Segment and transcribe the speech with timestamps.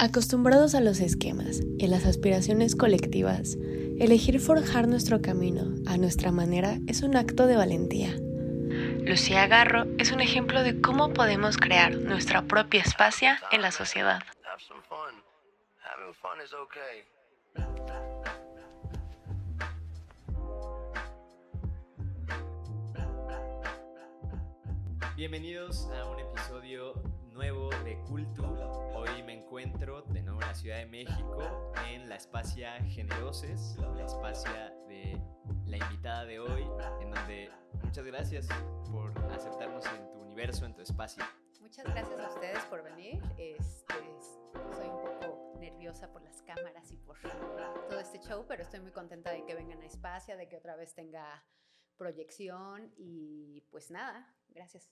[0.00, 3.56] Acostumbrados a los esquemas y las aspiraciones colectivas,
[3.98, 8.14] elegir forjar nuestro camino a nuestra manera es un acto de valentía.
[9.06, 14.22] Lucía Garro es un ejemplo de cómo podemos crear nuestra propia espacia en la sociedad.
[25.16, 28.42] Bienvenidos a un episodio nuevo de Cultu.
[28.94, 34.06] Hoy me encuentro de nuevo en la Ciudad de México, en la Espacia Generoses, la
[34.06, 35.20] espacia de
[35.66, 36.62] la invitada de hoy,
[37.02, 37.50] en donde
[37.82, 38.48] muchas gracias
[38.90, 41.22] por aceptarnos en tu universo, en tu espacio.
[41.60, 43.22] Muchas gracias a ustedes por venir.
[43.36, 43.94] Este,
[44.74, 48.92] soy un poco nerviosa por las cámaras y por todo este show, pero estoy muy
[48.92, 51.44] contenta de que vengan a Espacia, de que otra vez tenga
[51.98, 54.90] proyección y pues nada, gracias.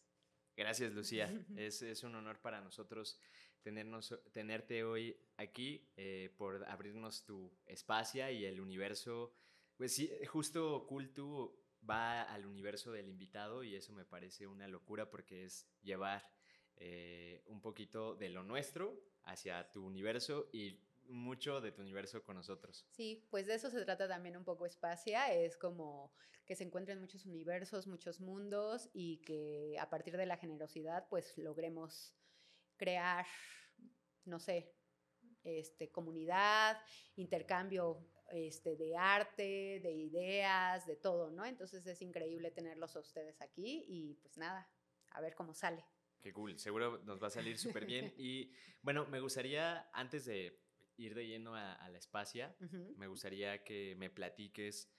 [0.57, 1.27] Gracias, Lucía.
[1.57, 3.19] Es, es, un honor para nosotros
[3.63, 9.33] tenernos, tenerte hoy aquí eh, por abrirnos tu espacio y el universo.
[9.77, 15.11] Pues sí, justo Cultu va al universo del invitado y eso me parece una locura
[15.11, 16.31] porque es llevar
[16.77, 22.37] eh, un poquito de lo nuestro hacia tu universo y mucho de tu universo con
[22.37, 22.87] nosotros.
[22.91, 26.13] Sí, pues de eso se trata también un poco Espacia, es como
[26.45, 31.37] que se encuentren muchos universos, muchos mundos y que a partir de la generosidad pues
[31.39, 32.15] logremos
[32.77, 33.27] crear,
[34.25, 34.75] no sé,
[35.43, 36.79] este, comunidad,
[37.17, 41.45] intercambio este, de arte, de ideas, de todo, ¿no?
[41.45, 44.69] Entonces es increíble tenerlos a ustedes aquí y pues nada,
[45.11, 45.85] a ver cómo sale.
[46.21, 48.13] Qué cool, seguro nos va a salir súper bien.
[48.19, 48.51] Y
[48.83, 50.64] bueno, me gustaría, antes de
[50.97, 52.57] ir de lleno a, la espacia,
[52.97, 54.91] me gustaría que me platiques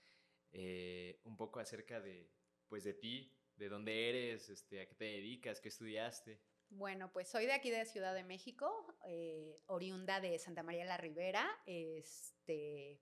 [0.51, 2.31] eh, un poco acerca de,
[2.67, 6.41] pues, de ti, de dónde eres, este, a qué te dedicas, qué estudiaste.
[6.69, 8.69] Bueno, pues soy de aquí de Ciudad de México,
[9.05, 11.47] eh, oriunda de Santa María la Ribera.
[11.65, 13.01] Este,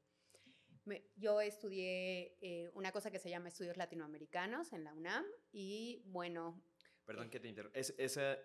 [1.15, 6.61] yo estudié eh, una cosa que se llama estudios latinoamericanos en la UNAM y bueno,
[7.05, 7.77] Perdón que te interrumpa.
[7.77, 7.93] ¿Es,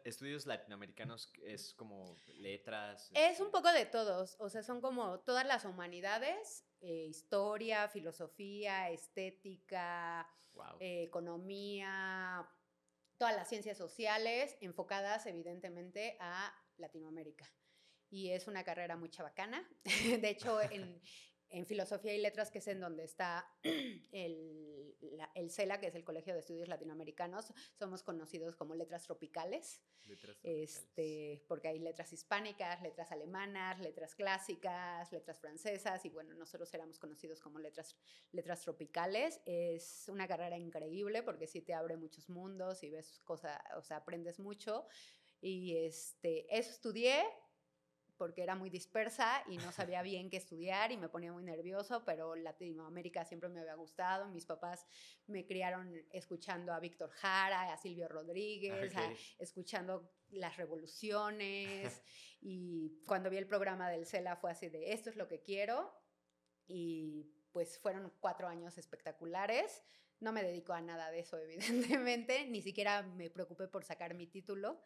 [0.05, 3.11] ¿Estudios latinoamericanos es como letras?
[3.15, 3.53] Es un este?
[3.53, 4.37] poco de todos.
[4.41, 10.29] O sea, son como todas las humanidades, eh, historia, filosofía, estética,
[10.81, 12.49] eh, economía,
[13.17, 17.51] todas las ciencias sociales enfocadas evidentemente a Latinoamérica.
[18.11, 19.69] Y es una carrera muy chabacana.
[20.25, 21.01] de hecho, en,
[21.51, 23.47] en filosofía y letras, que es en donde está
[24.13, 24.97] el,
[25.35, 29.83] el, CELA, que es el Colegio de Estudios Latinoamericanos, somos conocidos como letras tropicales,
[30.43, 36.99] Este, porque hay letras hispánicas, letras alemanas, letras clásicas, letras francesas, y bueno, nosotros éramos
[36.99, 37.97] conocidos como letras,
[38.33, 39.41] letras tropicales.
[39.45, 43.99] Es una carrera increíble porque sí te abre muchos mundos y ves cosas, o sea,
[43.99, 44.87] aprendes mucho.
[45.41, 47.25] Y este, eso estudié,
[48.19, 52.05] porque era muy dispersa y no sabía bien qué estudiar y me ponía muy nervioso,
[52.05, 54.29] pero Latinoamérica siempre me había gustado.
[54.29, 54.87] Mis papás
[55.27, 58.93] me criaron escuchando a Víctor Jara, a Silvio Rodríguez,
[59.39, 62.03] escuchando las revoluciones.
[62.41, 65.93] Y cuando vi el programa del CELA fue así de esto es lo que quiero
[66.69, 69.83] y pues fueron cuatro años espectaculares
[70.21, 71.39] no me dedico a nada de eso,
[71.99, 74.81] evidentemente, ni siquiera me preocupé por sacar mi título.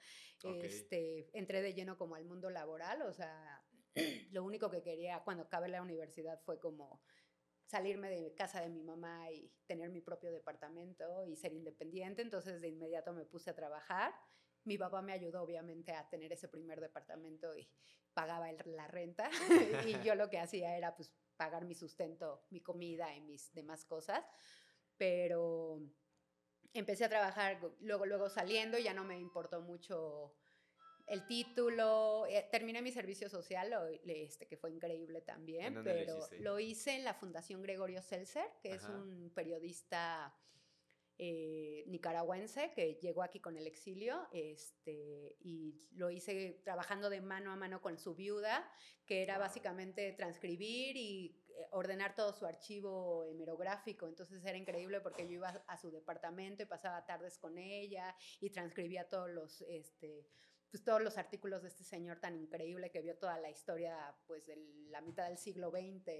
[0.62, 3.62] Este, entré de lleno como al mundo laboral, o sea,
[4.32, 7.00] lo único que quería cuando acabé la universidad fue como
[7.66, 12.60] salirme de casa de mi mamá y tener mi propio departamento y ser independiente, entonces
[12.60, 14.12] de inmediato me puse a trabajar.
[14.64, 17.68] Mi papá me ayudó obviamente a tener ese primer departamento y
[18.12, 19.30] pagaba la renta
[19.86, 23.84] y yo lo que hacía era pues pagar mi sustento, mi comida y mis demás
[23.86, 24.22] cosas
[25.02, 25.80] pero
[26.72, 30.32] empecé a trabajar luego, luego saliendo, ya no me importó mucho
[31.08, 33.74] el título, eh, terminé mi servicio social,
[34.06, 38.84] este, que fue increíble también, pero lo, hice en la Fundación Gregorio Seltzer, que es
[38.84, 40.32] un periodista
[41.18, 47.50] eh, nicaragüense que llegó aquí con el exilio, este, y lo hice trabajando de mano
[47.50, 48.70] a mano con su viuda,
[49.04, 54.06] que era básicamente transcribir y ordenar todo su archivo hemerográfico.
[54.06, 58.50] Entonces era increíble porque yo iba a su departamento y pasaba tardes con ella y
[58.50, 60.26] transcribía todos los, este,
[60.70, 64.46] pues todos los artículos de este señor tan increíble que vio toda la historia pues
[64.46, 64.56] de
[64.88, 66.10] la mitad del siglo XX,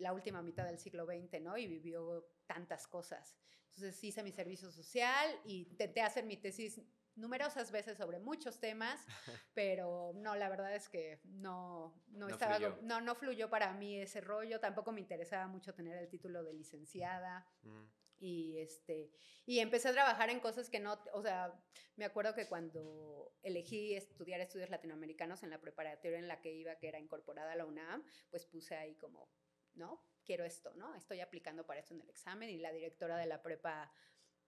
[0.00, 1.56] la última mitad del siglo XX, ¿no?
[1.56, 3.36] Y vivió tantas cosas.
[3.68, 6.80] Entonces hice mi servicio social y intenté hacer mi tesis
[7.16, 9.04] numerosas veces sobre muchos temas,
[9.54, 12.78] pero no, la verdad es que no, no, estaba, fluyó.
[12.82, 16.54] No, no fluyó para mí ese rollo, tampoco me interesaba mucho tener el título de
[16.54, 17.46] licenciada.
[17.62, 17.84] Mm.
[18.20, 19.10] y este
[19.46, 21.52] y empecé a trabajar en cosas que no, o sea,
[21.96, 26.76] me acuerdo que cuando elegí estudiar estudios latinoamericanos en la preparatoria en la que iba,
[26.76, 29.28] que era incorporada a la UNAM, pues puse ahí como,
[29.74, 30.02] ¿no?
[30.24, 30.94] Quiero esto, ¿no?
[30.94, 33.92] Estoy aplicando para esto en el examen y la directora de la prepa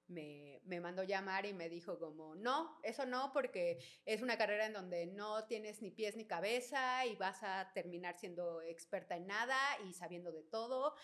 [0.09, 4.67] me, me, mandó llamar y me dijo como, no, eso no, porque es una carrera
[4.67, 9.27] en donde no tienes ni pies ni cabeza y vas a terminar siendo experta en
[9.27, 9.59] nada
[9.89, 10.95] y sabiendo de todo.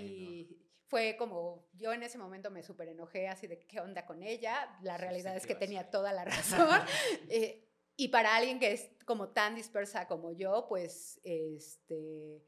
[0.00, 0.58] y
[0.90, 4.76] fue como, yo en ese momento me súper enojé así de qué onda con ella.
[4.82, 6.80] La realidad es que tenía toda la razón.
[7.28, 7.64] Eh,
[7.96, 12.42] y para alguien que es como tan dispersa como yo, pues, este,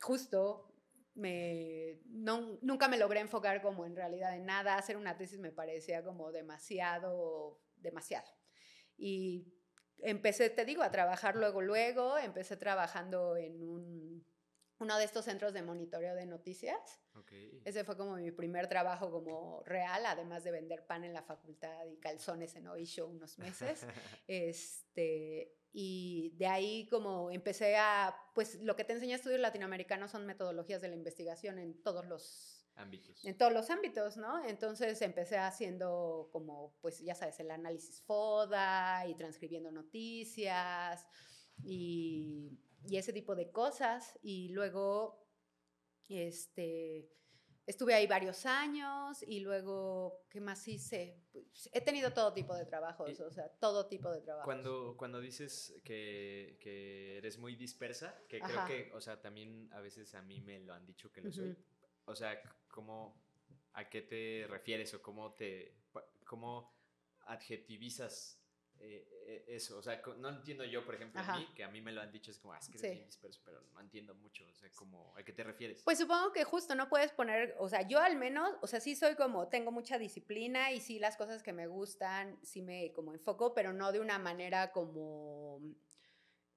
[0.00, 0.73] justo
[1.14, 4.76] me, no, nunca me logré enfocar como en realidad en nada.
[4.76, 8.28] Hacer una tesis me parecía como demasiado, demasiado.
[8.96, 9.52] Y
[9.98, 12.18] empecé, te digo, a trabajar luego, luego.
[12.18, 14.26] Empecé trabajando en un,
[14.78, 17.00] uno de estos centros de monitoreo de noticias.
[17.64, 21.86] Ese fue como mi primer trabajo como real, además de vender pan en la facultad
[21.86, 23.86] y calzones en Oisho unos meses.
[24.26, 30.24] este, y de ahí como empecé a, pues lo que te enseña estudios latinoamericanos son
[30.24, 33.24] metodologías de la investigación en todos los ámbitos.
[33.24, 34.44] En todos los ámbitos, ¿no?
[34.46, 41.04] Entonces empecé haciendo como, pues ya sabes, el análisis FODA y transcribiendo noticias
[41.64, 42.56] y,
[42.86, 44.16] y ese tipo de cosas.
[44.22, 45.26] Y luego,
[46.08, 47.10] este,
[47.66, 51.18] Estuve ahí varios años y luego, ¿qué más hice?
[51.32, 54.44] Pues, he tenido todo tipo de trabajos, o sea, todo tipo de trabajos.
[54.44, 59.80] Cuando, cuando dices que, que eres muy dispersa, que creo que, o sea, también a
[59.80, 61.56] veces a mí me lo han dicho que lo soy.
[62.04, 62.38] O sea,
[62.68, 63.18] ¿cómo,
[63.72, 65.74] ¿a qué te refieres o cómo te,
[66.26, 66.74] cómo
[67.26, 68.43] adjetivizas
[68.80, 71.80] eh, eh, eso, o sea, no entiendo yo, por ejemplo, a mí, que a mí
[71.80, 74.44] me lo han dicho, es como, ah, es que eres disperso, pero no entiendo mucho,
[74.50, 75.82] o sea, como, ¿a qué te refieres?
[75.82, 78.94] Pues supongo que justo no puedes poner, o sea, yo al menos, o sea, sí
[78.96, 83.12] soy como, tengo mucha disciplina y sí las cosas que me gustan, sí me como
[83.12, 85.60] enfoco, pero no de una manera como,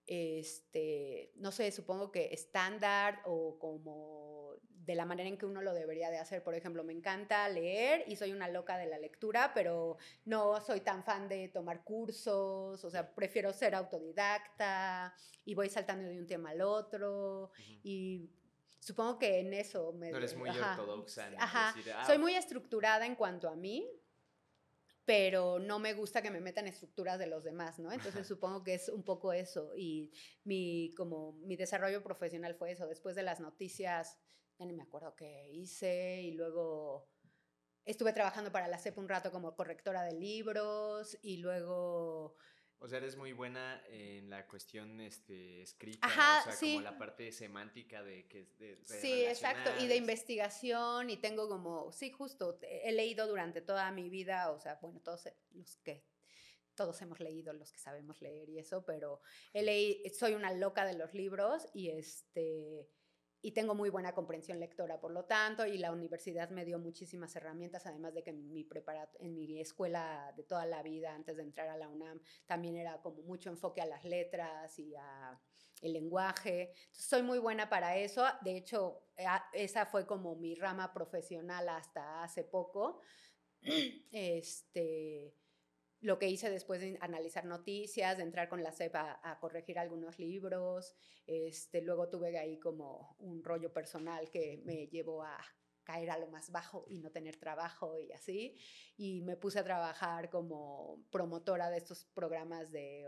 [0.05, 4.46] este, no sé, supongo que estándar o como
[4.87, 6.41] de la manera en que uno lo debería de hacer.
[6.41, 10.79] Por ejemplo, me encanta leer y soy una loca de la lectura, pero no soy
[10.79, 15.13] tan fan de tomar cursos, o sea, prefiero ser autodidacta
[15.43, 17.51] y voy saltando de un tema al otro
[17.83, 18.29] y
[18.79, 20.09] supongo que en eso me...
[20.09, 21.31] No eres muy ortodoxa.
[21.37, 23.85] ajá, ah, soy muy estructurada en cuanto a mí,
[25.03, 27.91] pero no me gusta que me metan estructuras de los demás, ¿no?
[27.91, 30.13] Entonces supongo que es un poco eso y
[30.45, 34.17] mi, como mi desarrollo profesional fue eso, después de las noticias
[34.57, 37.07] ya ni me acuerdo qué hice y luego
[37.85, 42.35] estuve trabajando para la CEP un rato como correctora de libros y luego...
[42.79, 47.31] O sea, eres muy buena en la cuestión este, escrita, o sea, como la parte
[47.31, 48.45] semántica de que...
[48.85, 54.09] sí, exacto, y de investigación y tengo como, sí, justo, he leído durante toda mi
[54.09, 56.05] vida, o sea, bueno, todos los que
[56.75, 59.21] todos hemos leído, los que sabemos leer y eso, pero
[59.53, 62.87] he leído, soy una loca de los libros y este
[63.41, 67.35] y tengo muy buena comprensión lectora, por lo tanto, y la universidad me dio muchísimas
[67.35, 68.67] herramientas, además de que mi,
[69.19, 73.01] en mi escuela de toda la vida, antes de entrar a la UNAM, también era
[73.01, 75.39] como mucho enfoque a las letras y a
[75.81, 76.73] el lenguaje.
[76.91, 78.25] soy muy buena para eso.
[78.41, 79.03] De hecho,
[79.53, 83.01] esa fue como mi rama profesional hasta hace poco.
[84.11, 85.33] Este,
[86.01, 90.19] lo que hice después de analizar noticias, de entrar con la CEPA a, corregir algunos
[90.19, 90.95] libros,
[91.25, 95.37] este, luego tuve ahí como un rollo personal que me llevó a
[95.83, 98.55] caer a lo más bajo y no tener trabajo y así,
[98.97, 103.07] y me puse a trabajar como promotora de estos programas de,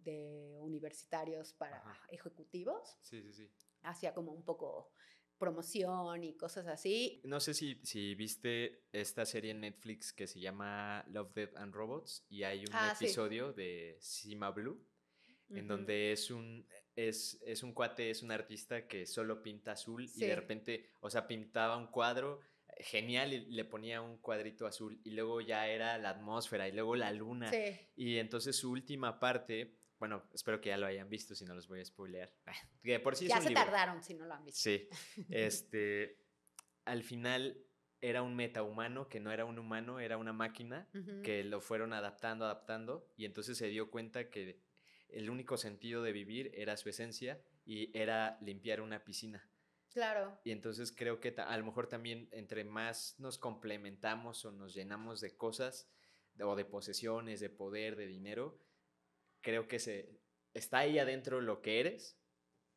[0.00, 2.98] de universitarios para ejecutivos.
[3.02, 3.48] Sí, sí, sí.
[3.82, 4.90] Hacía como un poco
[5.38, 7.20] promoción y cosas así.
[7.24, 11.74] No sé si, si viste esta serie en Netflix que se llama Love, Death and
[11.74, 14.84] Robots y hay un ah, episodio de Sima Blue
[15.50, 20.04] en donde es un, es, es, un cuate, es un artista que solo pinta azul
[20.14, 22.40] y de repente, o sea, pintaba un cuadro
[22.80, 26.96] genial y le ponía un cuadrito azul y luego ya era la atmósfera y luego
[26.96, 27.50] la luna.
[27.96, 31.66] Y entonces su última parte bueno, espero que ya lo hayan visto, si no los
[31.66, 32.32] voy a spoilear.
[32.82, 34.60] Que por sí ya se tardaron si no lo han visto.
[34.60, 34.88] Sí.
[35.30, 36.18] Este,
[36.84, 37.64] al final
[38.00, 40.88] era un metahumano que no era un humano, era una máquina
[41.24, 44.60] que lo fueron adaptando, adaptando y entonces se dio cuenta que
[45.08, 49.48] el único sentido de vivir era su esencia y era limpiar una piscina.
[49.92, 50.38] Claro.
[50.44, 55.20] Y entonces creo que a lo mejor también entre más nos complementamos o nos llenamos
[55.20, 55.90] de cosas
[56.40, 58.60] o de posesiones, de poder, de dinero,
[59.48, 60.20] creo que se,
[60.52, 62.20] está ahí adentro lo que eres,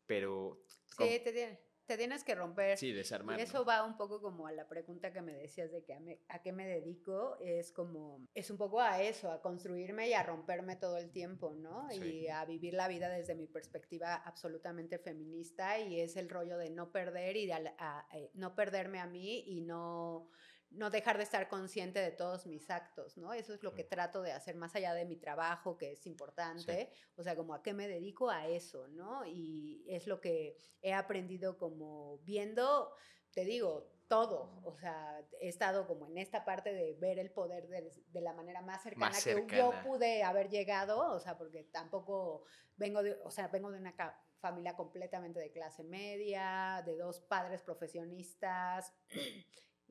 [0.06, 0.64] pero...
[0.98, 2.78] Sí, te, te tienes que romper.
[2.78, 3.38] Sí, desarmar.
[3.38, 6.42] Y eso va un poco como a la pregunta que me decías de que a,
[6.42, 10.78] qué me dedico, es como, es un poco a eso, a construirme y a romperme
[10.78, 11.92] todo el tiempo, ¿no?
[11.92, 16.70] Y a vivir la vida desde mi perspectiva absolutamente feminista y es el rollo de
[16.70, 17.74] no perder y de
[18.14, 20.30] eh, no perderme a mí y no
[20.72, 23.34] no dejar de estar consciente de todos mis actos, ¿no?
[23.34, 26.90] Eso es lo que trato de hacer más allá de mi trabajo, que es importante,
[27.16, 29.26] o sea, como a qué me dedico a eso, ¿no?
[29.26, 32.94] Y es lo que he aprendido como viendo,
[33.32, 37.68] te digo, todo, o sea, he estado como en esta parte de ver el poder
[37.68, 42.44] de, la manera más cercana, que yo pude haber llegado, o sea, porque tampoco
[42.76, 43.96] vengo de, o sea, vengo de una
[44.40, 48.94] familia completamente de clase media, de dos padres profesionistas,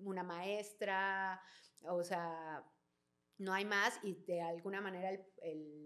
[0.05, 1.41] una maestra,
[1.83, 2.65] o sea,
[3.41, 5.11] no hay más y de alguna manera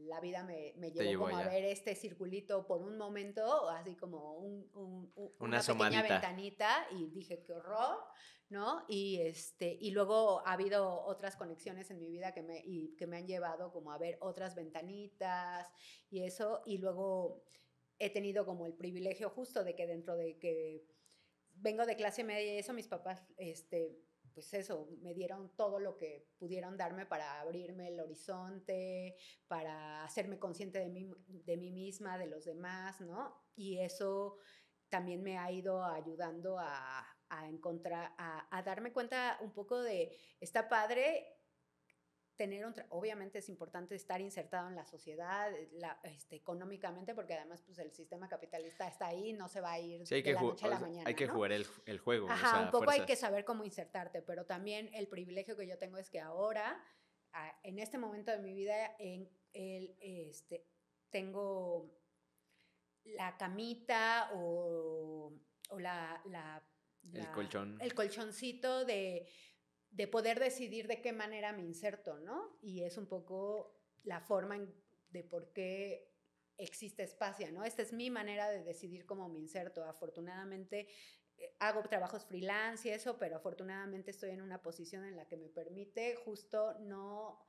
[0.06, 4.38] la vida me, llevó, como a ver este circulito por un momento, así como
[5.38, 7.98] una, pequeña ventanita y dije, qué horror,
[8.50, 8.84] ¿no?
[8.88, 13.06] Y, este, y luego ha habido otras conexiones en mi vida que me, y, que
[13.06, 15.68] me han llevado como a ver otras ventanitas
[16.10, 17.44] y eso, y luego
[18.00, 20.84] he tenido como el privilegio justo de que dentro de que
[21.54, 23.96] vengo de clase media y eso, mis papás, este,
[24.34, 30.38] pues eso, me dieron todo lo que pudieron darme para abrirme el horizonte, para hacerme
[30.38, 33.34] consciente de mí, de mí misma, de los demás, ¿no?
[33.54, 34.38] Y eso
[34.88, 40.16] también me ha ido ayudando a, a encontrar, a, a, darme cuenta un poco de,
[40.40, 41.33] está padre
[42.36, 45.68] tener un, obviamente es importante estar insertado en la sociedad eh,
[46.04, 50.02] este, económicamente, porque además pues el sistema capitalista está ahí, no se va a ir
[50.04, 51.08] de la noche a la mañana.
[51.08, 52.28] Hay que jugar el, el, juego.
[52.28, 55.98] Ajá, un poco hay que saber cómo insertarte, pero también el privilegio que yo tengo
[55.98, 56.82] es que ahora,
[57.62, 60.66] en este momento de mi vida, en el, este,
[61.10, 61.94] tengo
[63.04, 65.32] la camita o,
[65.70, 66.62] o la, la,
[67.12, 67.78] el colchón.
[67.80, 69.28] El colchoncito de
[69.94, 72.58] de poder decidir de qué manera me inserto, ¿no?
[72.60, 74.58] Y es un poco la forma
[75.10, 76.12] de por qué
[76.58, 77.64] existe espacio, ¿no?
[77.64, 79.84] Esta es mi manera de decidir cómo me inserto.
[79.84, 80.88] Afortunadamente
[81.36, 85.36] eh, hago trabajos freelance y eso, pero afortunadamente estoy en una posición en la que
[85.36, 87.46] me permite justo no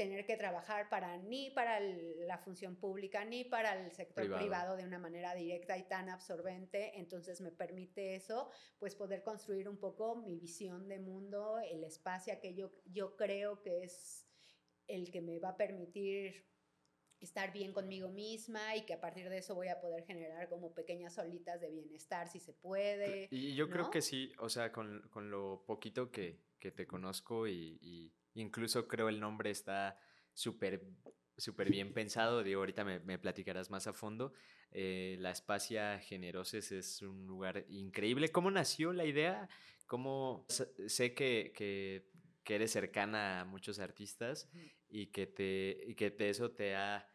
[0.00, 4.74] tener que trabajar para ni para la función pública ni para el sector privado.
[4.74, 9.76] de una manera directa y tan absorbente, entonces me permite eso, pues poder construir un
[9.76, 14.26] poco mi visión de mundo, el espacio que yo, yo creo que es
[14.86, 16.46] el que me va a permitir
[17.18, 20.72] estar bien conmigo misma y que a partir de eso voy a poder generar como
[20.72, 23.28] pequeñas olitas de bienestar si se puede.
[23.30, 27.46] Y yo creo que sí, o sea, con, con lo poquito que, que te conozco
[27.46, 29.98] y Incluso creo el nombre está
[30.32, 30.82] súper
[31.40, 32.42] súper bien pensado.
[32.42, 34.32] Digo, ahorita me, me platicarás más a fondo.
[34.72, 38.30] Eh, la Espacia Generoses es un lugar increíble.
[38.30, 39.48] ¿Cómo nació la idea?
[39.86, 42.08] ¿Cómo sé que, que,
[42.44, 44.48] que eres cercana a muchos artistas
[44.88, 47.06] y que, te, y que eso te ha,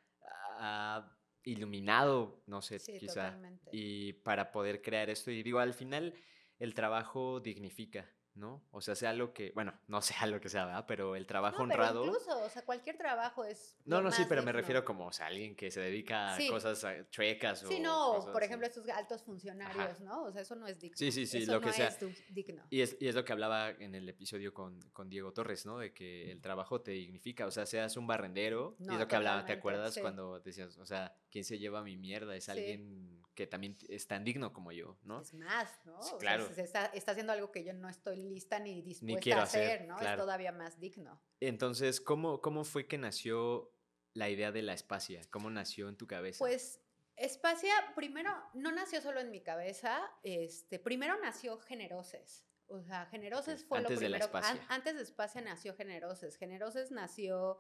[1.44, 3.40] iluminado, no sé, quizá.
[3.72, 5.30] Y para poder crear esto.
[5.30, 6.16] Y digo, al final
[6.58, 8.10] el trabajo dignifica.
[8.36, 8.62] ¿No?
[8.72, 10.86] O sea, sea lo que, bueno, no sea lo que sea, ¿verdad?
[10.88, 12.06] Pero el trabajo no, pero honrado.
[12.06, 13.78] Incluso, o sea, cualquier trabajo es.
[13.86, 16.84] No, no, sí, pero me refiero como, o sea, alguien que se dedica a cosas
[16.84, 17.68] eh, chuecas o.
[17.68, 20.24] Sí, no, por ejemplo, estos altos funcionarios, ¿no?
[20.24, 20.98] O sea, eso no es digno.
[20.98, 21.96] Sí, sí, sí, lo que sea.
[22.30, 22.64] digno.
[22.70, 25.80] Y es, y es lo que hablaba en el episodio con, con, Diego Torres, ¿no?
[25.80, 28.76] De que el trabajo te dignifica, o sea, seas un barrendero.
[28.80, 29.98] y es lo que hablaba, ¿te acuerdas?
[30.00, 32.36] Cuando decías, o sea, ¿quién se lleva mi mierda?
[32.36, 35.22] Es alguien que también es tan digno como yo, ¿no?
[35.22, 36.00] Es más, ¿no?
[36.20, 36.48] claro.
[36.56, 40.00] está, está, haciendo algo que yo no estoy lista ni dispuesta a hacer, ¿no?
[40.00, 41.22] Es todavía más digno.
[41.40, 43.72] Entonces, ¿cómo, ¿cómo fue que nació
[44.14, 45.22] la idea de la espacia?
[45.30, 46.40] ¿Cómo nació en tu cabeza?
[46.40, 46.82] Pues
[47.18, 52.46] Espacia, primero, no nació solo en mi cabeza, este, primero nació Generoses.
[52.68, 54.28] O sea, Generoses fue lo primero.
[54.28, 56.36] De antes de Espacia nació Generoses.
[56.36, 57.60] Generoses nació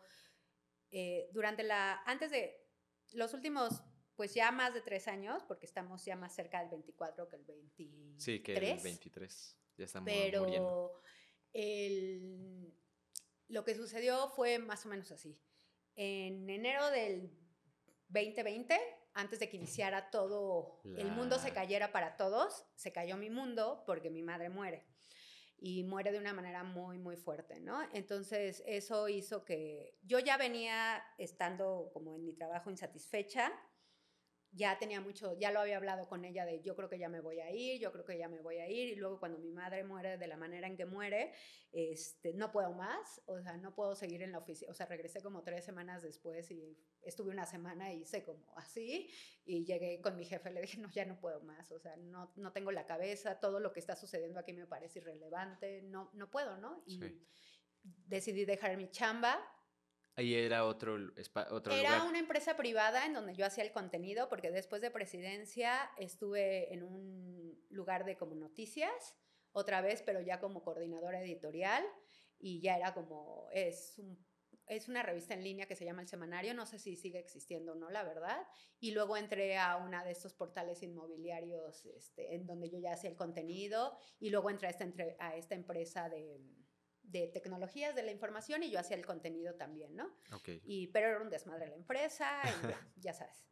[0.91, 2.01] eh, durante la.
[2.05, 2.67] Antes de
[3.13, 3.83] los últimos
[4.15, 7.43] pues ya más de tres años, porque estamos ya más cerca del 24 que el
[7.43, 8.23] 23.
[8.23, 9.57] Sí, que el 23.
[9.77, 11.01] Ya estamos Pero
[11.53, 12.73] el,
[13.47, 15.39] lo que sucedió fue más o menos así.
[15.95, 17.31] En enero del
[18.09, 18.77] 2020,
[19.13, 23.83] antes de que iniciara todo, el mundo se cayera para todos, se cayó mi mundo
[23.85, 24.85] porque mi madre muere.
[25.57, 27.81] Y muere de una manera muy, muy fuerte, ¿no?
[27.93, 33.53] Entonces, eso hizo que yo ya venía estando como en mi trabajo insatisfecha,
[34.55, 37.19] ya tenía mucho, ya lo había hablado con ella de yo creo que ya me
[37.19, 39.51] voy a ir, yo creo que ya me voy a ir y luego cuando mi
[39.51, 41.33] madre muere de la manera en que muere,
[41.73, 45.21] este, no puedo más, o sea, no puedo seguir en la oficina, o sea, regresé
[45.21, 49.09] como tres semanas después y estuve una semana y hice como así
[49.43, 52.31] y llegué con mi jefe, le dije, no, ya no puedo más, o sea, no,
[52.37, 56.31] no tengo la cabeza, todo lo que está sucediendo aquí me parece irrelevante, no, no
[56.31, 56.81] puedo, ¿no?
[56.85, 57.01] Y
[57.83, 59.37] decidí dejar mi chamba
[60.17, 60.97] Ahí era otro,
[61.51, 65.91] otro era una empresa privada en donde yo hacía el contenido, porque después de presidencia
[65.97, 69.17] estuve en un lugar de como noticias,
[69.51, 71.83] otra vez, pero ya como coordinadora editorial,
[72.39, 73.99] y ya era como, es
[74.67, 77.73] es una revista en línea que se llama El Semanario, no sé si sigue existiendo
[77.73, 78.47] o no, la verdad.
[78.79, 83.09] Y luego entré a una de estos portales inmobiliarios este, en donde yo ya hacía
[83.09, 84.87] el contenido y luego entré a esta,
[85.19, 86.39] a esta empresa de,
[87.11, 90.11] de tecnologías de la información y yo hacía el contenido también, ¿no?
[90.33, 90.61] Okay.
[90.65, 92.41] Y, pero era un desmadre la empresa,
[92.97, 93.45] ya, sabes.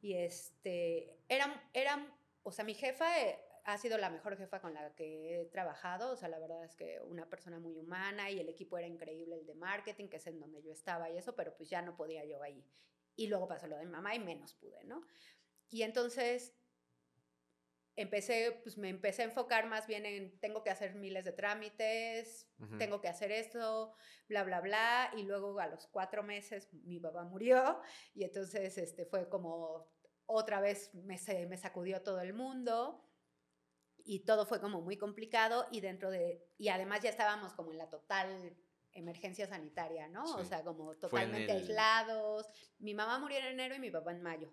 [0.00, 2.12] Y este, eran, eran,
[2.42, 6.12] o sea, mi jefa eh, ha sido la mejor jefa con la que he trabajado,
[6.12, 9.36] o sea, la verdad es que una persona muy humana y el equipo era increíble,
[9.36, 11.96] el de marketing, que es en donde yo estaba y eso, pero pues ya no
[11.96, 12.64] podía yo ahí.
[13.16, 15.02] Y luego pasó lo de mi mamá y menos pude, ¿no?
[15.68, 16.54] Y entonces
[18.02, 22.48] empecé, pues me empecé a enfocar más bien en tengo que hacer miles de trámites,
[22.78, 23.94] tengo que hacer esto,
[24.28, 25.10] bla, bla, bla.
[25.16, 27.80] Y luego a los cuatro meses mi papá murió
[28.14, 29.88] y entonces este, fue como
[30.26, 33.04] otra vez me, me sacudió todo el mundo
[34.04, 37.78] y todo fue como muy complicado y dentro de, y además ya estábamos como en
[37.78, 38.56] la total
[38.92, 40.24] emergencia sanitaria, ¿no?
[40.24, 42.46] O sea, como totalmente aislados.
[42.78, 44.52] Mi mamá murió en enero y mi papá en mayo.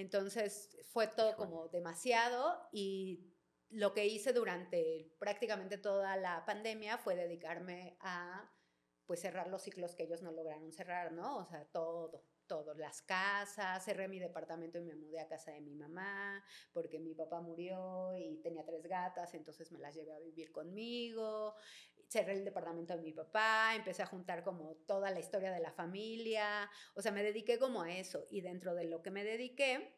[0.00, 3.30] Entonces fue todo como demasiado y
[3.68, 8.50] lo que hice durante prácticamente toda la pandemia fue dedicarme a
[9.06, 11.38] pues cerrar los ciclos que ellos no lograron cerrar, ¿no?
[11.38, 15.60] O sea, todo, todo, las casas, cerré mi departamento y me mudé a casa de
[15.60, 20.20] mi mamá porque mi papá murió y tenía tres gatas, entonces me las llevé a
[20.20, 21.54] vivir conmigo,
[22.10, 25.70] cerré el departamento de mi papá, empecé a juntar como toda la historia de la
[25.70, 29.96] familia, o sea, me dediqué como a eso y dentro de lo que me dediqué,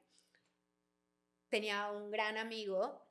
[1.49, 3.03] tenía un gran amigo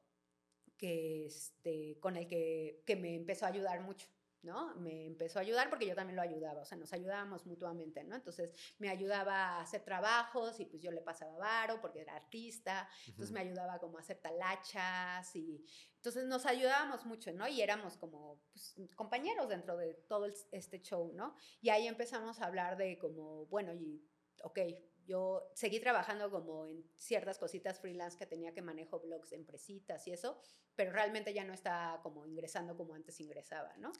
[0.77, 4.07] que, este, con el que, que me empezó a ayudar mucho.
[4.43, 4.75] ¿No?
[4.75, 8.15] Me empezó a ayudar porque yo también lo ayudaba, o sea, nos ayudábamos mutuamente, ¿no?
[8.15, 12.89] Entonces me ayudaba a hacer trabajos y pues yo le pasaba varo porque era artista,
[13.07, 17.47] entonces me ayudaba como a hacer talachas y entonces nos ayudábamos mucho, ¿no?
[17.47, 21.35] Y éramos como pues, compañeros dentro de todo este show, ¿no?
[21.61, 24.03] Y ahí empezamos a hablar de como, bueno, y,
[24.43, 24.59] ok,
[25.05, 30.13] yo seguí trabajando como en ciertas cositas freelance que tenía que manejo blogs, empresitas y
[30.13, 30.39] eso,
[30.75, 33.91] pero realmente ya no está como ingresando como antes ingresaba, ¿no?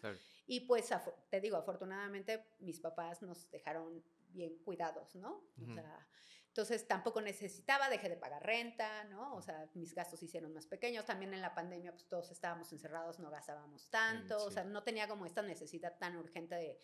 [0.45, 0.89] Y pues
[1.29, 5.43] te digo, afortunadamente mis papás nos dejaron bien cuidados, ¿no?
[5.61, 6.07] O sea,
[6.47, 9.35] entonces tampoco necesitaba, dejé de pagar renta, ¿no?
[9.35, 11.05] O sea, mis gastos hicieron más pequeños.
[11.05, 14.43] También en la pandemia, pues todos estábamos encerrados, no gastábamos tanto.
[14.43, 16.77] O sea, no tenía como esta necesidad tan urgente de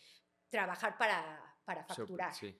[0.49, 2.33] trabajar para, para facturar.
[2.33, 2.57] Sí.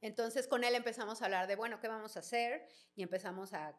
[0.00, 2.66] Entonces con él empezamos a hablar de, bueno, ¿qué vamos a hacer?
[2.94, 3.78] Y empezamos a,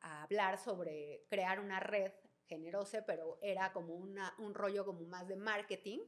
[0.00, 2.10] hablar sobre crear una red
[2.46, 5.98] generosa, pero era como una, un rollo como más de marketing.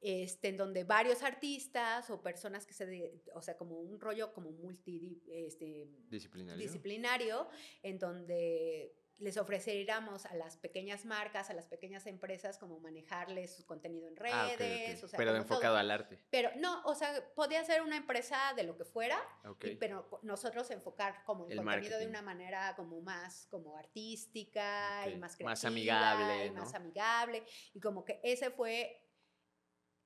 [0.00, 4.50] Este, en donde varios artistas o personas que se, o sea, como un rollo como
[4.50, 7.48] multidisciplinario, este, disciplinario,
[7.82, 13.66] en donde les ofreciéramos a las pequeñas marcas, a las pequeñas empresas, como manejarles su
[13.66, 15.04] contenido en ah, redes.
[15.16, 16.18] pero enfocado al arte.
[16.30, 19.18] Pero no, o sea, podía ser una empresa de lo que fuera,
[19.78, 25.36] pero nosotros enfocar como el, contenido de una manera como más como artística y más
[25.36, 25.50] creativa.
[25.50, 26.46] Más amigable.
[26.46, 27.44] Y más amigable.
[27.74, 28.99] Y como que ese fue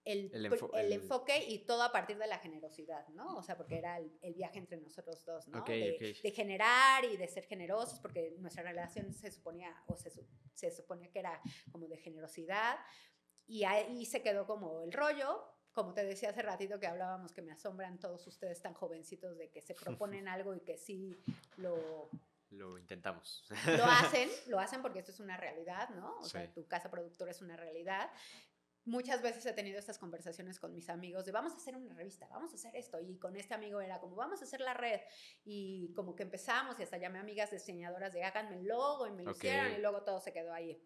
[0.04, 3.36] el, el, enfoque y todo a partir de la generosidad, ¿no?
[3.36, 5.64] O sea, porque era el, viaje entre nosotros dos, ¿no?
[5.64, 10.10] de, de, generar y de ser generosos, porque nuestra relación se suponía, o se,
[10.52, 11.40] se suponía que era
[11.72, 12.78] como de generosidad,
[13.46, 17.42] y ahí se quedó como el rollo, como te decía hace ratito que hablábamos que
[17.42, 21.16] me asombran todos ustedes tan jovencitos de que se proponen algo y que sí
[21.56, 22.10] lo
[22.50, 23.44] lo intentamos.
[23.66, 26.18] Lo hacen, lo hacen porque esto es una realidad, ¿no?
[26.20, 28.10] O sea, tu casa productora es una realidad
[28.84, 32.26] muchas veces he tenido estas conversaciones con mis amigos de vamos a hacer una revista,
[32.30, 33.00] vamos a hacer esto.
[33.00, 35.00] Y con este amigo era como vamos a hacer la red.
[35.44, 39.12] Y como que empezamos y hasta llamé a amigas diseñadoras de háganme el logo y
[39.12, 40.80] me lo hicieron y luego todo se quedó ahí.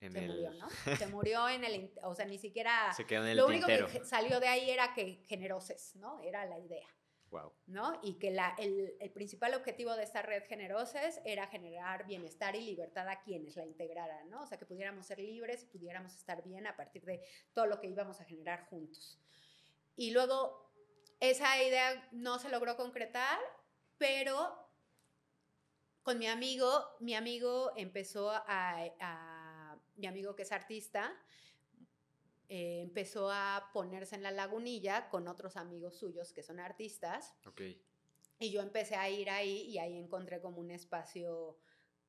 [0.00, 0.68] se murió, ¿no?
[0.98, 2.92] Se murió en el, o sea, ni siquiera...
[2.92, 6.20] Se quedó en el Lo único que salió de ahí era que generoses, ¿no?
[6.20, 6.86] Era la idea.
[7.30, 7.52] Wow.
[7.66, 8.00] ¿no?
[8.02, 12.62] Y que la, el, el, principal objetivo de esta red Generoses era generar bienestar y
[12.62, 14.42] libertad a quienes la integraran, ¿no?
[14.42, 17.80] O sea, que pudiéramos ser libres y pudiéramos estar bien a partir de todo lo
[17.80, 19.18] que íbamos a generar juntos.
[19.94, 20.72] Y luego
[21.20, 23.38] esa idea no se logró concretar
[23.98, 24.56] pero
[26.02, 31.12] con mi amigo, mi amigo empezó a, mi amigo que es artista,
[32.48, 37.34] eh, empezó a ponerse en la lagunilla con otros amigos suyos que son artistas.
[37.46, 37.82] Okay.
[38.38, 41.58] Y yo empecé a ir ahí y ahí encontré como un espacio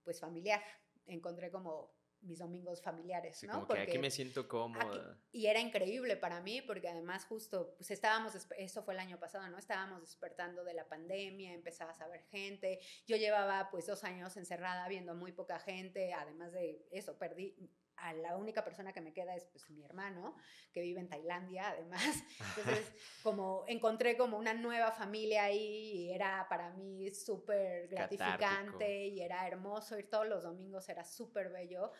[0.04, 0.62] pues familiar.
[1.08, 3.66] Encontré como mis domingos familiares, ¿no?
[3.66, 5.18] Como que aquí me siento cómoda.
[5.32, 9.48] y era increíble para mí porque además justo, pues estábamos, eso fue el año pasado,
[9.48, 9.58] ¿no?
[9.58, 12.80] Estábamos despertando de la pandemia, empezabas a ver gente.
[13.08, 17.56] Yo llevaba pues dos años encerrada viendo muy poca gente, además de eso, perdí,
[18.02, 20.36] a la única persona que me queda es pues, mi hermano,
[20.74, 22.02] que vive en Tailandia además.
[22.58, 22.92] Entonces,
[23.24, 29.48] como encontré como una nueva familia ahí y era para mí súper gratificante y era
[29.48, 31.92] hermoso ir todos los domingos, era súper bello.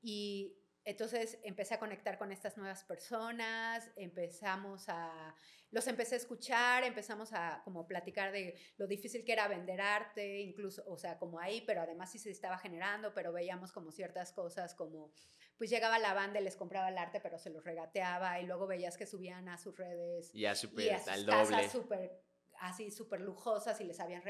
[0.00, 0.56] Y
[0.88, 5.34] entonces empecé a conectar con estas nuevas personas, empezamos a,
[5.70, 10.40] los empecé a escuchar, empezamos a como platicar de lo difícil que era vender arte,
[10.40, 14.32] incluso, o sea, como ahí, pero además sí se estaba generando, pero veíamos como ciertas
[14.32, 15.12] cosas como,
[15.58, 18.66] pues llegaba la banda y les compraba el arte, pero se los regateaba y luego
[18.66, 22.22] veías que subían a sus redes y a, super, y a sus casas súper
[22.60, 24.22] así súper lujosas y les habían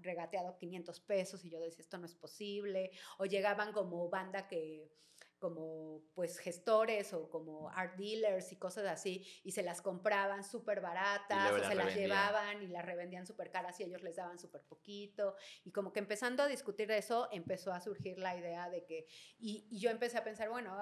[0.00, 2.90] regateado 500 pesos y yo decía, esto no es posible.
[3.18, 4.90] O llegaban como banda que
[5.38, 10.80] como pues gestores o como art dealers y cosas así y se las compraban súper
[10.80, 14.62] baratas o se las llevaban y las revendían súper caras y ellos les daban súper
[14.62, 15.36] poquito.
[15.64, 19.06] Y como que empezando a discutir de eso empezó a surgir la idea de que
[19.38, 20.76] y, yo empecé a pensar bueno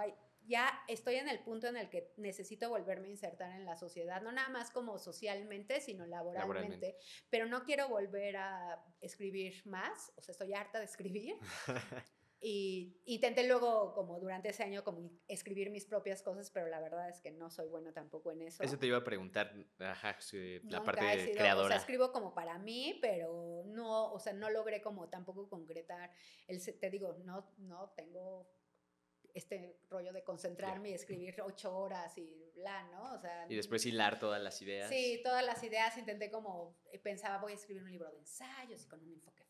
[0.46, 4.20] ya estoy en el punto en el que necesito volverme a insertar en la sociedad,
[4.22, 6.96] no nada más como socialmente, sino laboralmente,
[7.30, 11.36] pero no quiero volver a escribir más, o sea, estoy harta de escribir.
[12.46, 17.08] Y intenté luego, como durante ese año, como escribir mis propias cosas, pero la verdad
[17.08, 18.62] es que no soy bueno tampoco en eso.
[18.62, 20.18] Eso te iba a preguntar, ajá,
[20.64, 21.64] la parte de creadora.
[21.64, 26.12] O sea, escribo como para mí, pero no, o sea, no logré como tampoco concretar.
[26.46, 28.46] El, te digo, no, no tengo
[29.32, 33.14] este rollo de concentrarme y escribir ocho horas y bla, ¿no?
[33.14, 34.90] O sea, y después hilar todas las ideas.
[34.90, 35.96] Sí, todas las ideas.
[35.96, 39.43] Intenté como, eh, pensaba, voy a escribir un libro de ensayos y con un enfoque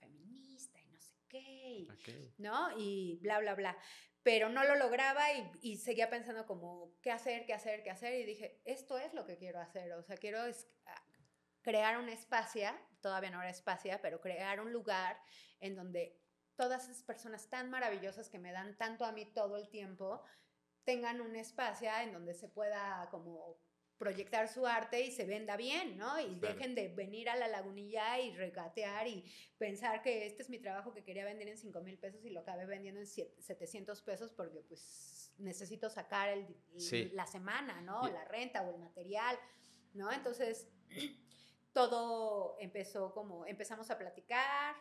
[2.39, 2.79] ¿no?
[2.79, 3.77] Y bla, bla, bla.
[4.23, 5.23] Pero no lo lograba
[5.61, 8.15] y, seguía pensando como, ¿qué hacer, qué hacer, qué hacer?
[8.15, 9.93] Y dije, esto es lo que quiero hacer.
[9.93, 11.03] O sea, quiero ah,
[11.63, 12.71] crear un espacio,
[13.01, 15.19] todavía no era espacio, pero crear un lugar
[15.61, 16.19] en donde
[16.57, 20.23] todas esas personas tan maravillosas que me dan tanto a mí todo el tiempo,
[20.85, 23.59] tengan un espacio en donde se pueda como
[24.05, 26.21] proyectar su arte y se venda bien, ¿no?
[26.21, 29.25] Y dejen de venir a la lagunilla y regatear y
[29.57, 32.41] pensar que este es mi trabajo que quería vender en 5 mil pesos y lo
[32.41, 36.47] acabé vendiendo en 700 pesos porque pues necesito sacar el,
[37.15, 38.07] la semana, ¿no?
[38.09, 39.39] La renta o el material,
[39.95, 40.13] ¿no?
[40.13, 40.69] Entonces,
[41.73, 44.77] todo empezó como, empezamos a platicar,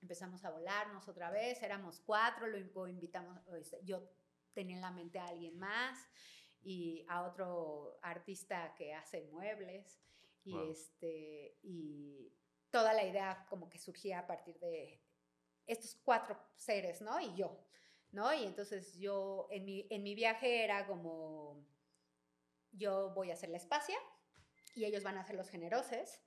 [0.00, 4.08] empezamos a volarnos otra vez, éramos cuatro, luego invitamos, este, yo
[4.54, 6.08] tenía en la mente a alguien más
[6.68, 9.98] y a otro artista que hace muebles
[10.44, 12.30] y este y
[12.68, 15.00] toda la idea como que surgía a partir de
[15.66, 17.18] estos cuatro seres, ¿no?
[17.20, 17.58] Y yo,
[18.10, 18.34] ¿no?
[18.34, 21.66] Y entonces yo en mi, en mi viaje era como
[22.72, 23.96] yo voy a hacer la espacia
[24.74, 26.20] y ellos van a ser los generosos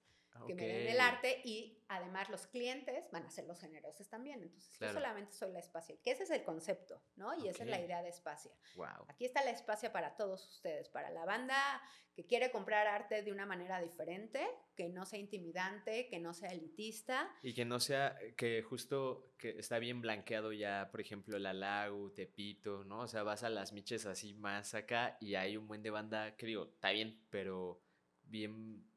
[0.46, 4.42] que me den el arte y además los clientes van a ser los generosos también.
[4.42, 7.34] Entonces, yo solamente soy la espacia, que ese es el concepto, ¿no?
[7.38, 8.52] Y esa es la idea de espacia.
[8.76, 9.06] Wow.
[9.08, 11.82] Aquí está la espacia para todos ustedes, para la banda
[12.16, 16.50] que quiere comprar arte de una manera diferente, que no sea intimidante, que no sea
[16.50, 17.30] elitista.
[17.42, 22.12] Y que no sea, que justo que está bien blanqueado ya, por ejemplo, la Lago,
[22.12, 23.02] Tepito, ¿no?
[23.02, 26.36] O sea, vas a las miches así más acá y hay un buen de banda
[26.36, 27.82] que digo, está bien, pero
[28.24, 28.91] bien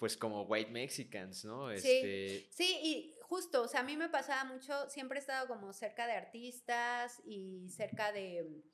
[0.00, 1.68] pues como white Mexicans, ¿no?
[1.76, 2.48] Sí, este...
[2.50, 6.06] sí, y justo, o sea, a mí me pasaba mucho, siempre he estado como cerca
[6.06, 8.64] de artistas y cerca de,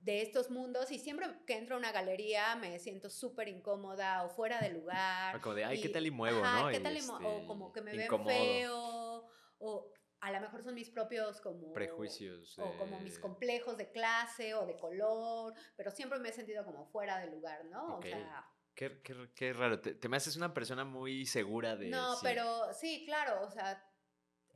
[0.00, 4.28] de estos mundos y siempre que entro a una galería me siento súper incómoda o
[4.28, 5.36] fuera de lugar.
[5.36, 6.68] O como de, ay, ¿qué tal y muevo, no?
[6.68, 10.74] ¿qué tal y o este, como que me ven feo, o a lo mejor son
[10.74, 11.72] mis propios como...
[11.72, 12.58] Prejuicios.
[12.58, 16.84] O como mis complejos de clase o de color, pero siempre me he sentido como
[16.84, 17.96] fuera de lugar, ¿no?
[17.96, 19.02] O sea Qué,
[19.34, 19.80] qué, raro.
[19.80, 21.88] Te, me haces una persona muy segura de.
[21.88, 23.84] No, pero sí, claro, o sea,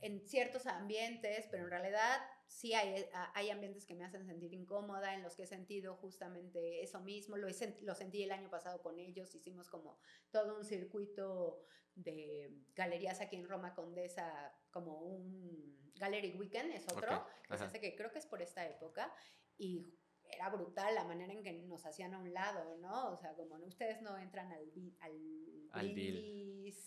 [0.01, 5.13] en ciertos ambientes, pero en realidad sí hay, hay ambientes que me hacen sentir incómoda,
[5.13, 7.37] en los que he sentido justamente eso mismo.
[7.37, 9.99] Lo, lo sentí el año pasado con ellos, hicimos como
[10.31, 11.61] todo un circuito
[11.95, 17.79] de galerías aquí en Roma Condesa, como un Gallery Weekend, es otro, que se hace
[17.79, 19.13] que creo que es por esta época,
[19.57, 19.97] y
[20.35, 23.11] era brutal la manera en que nos hacían a un lado, ¿no?
[23.11, 25.11] O sea, como ustedes no entran al, al,
[25.71, 25.95] al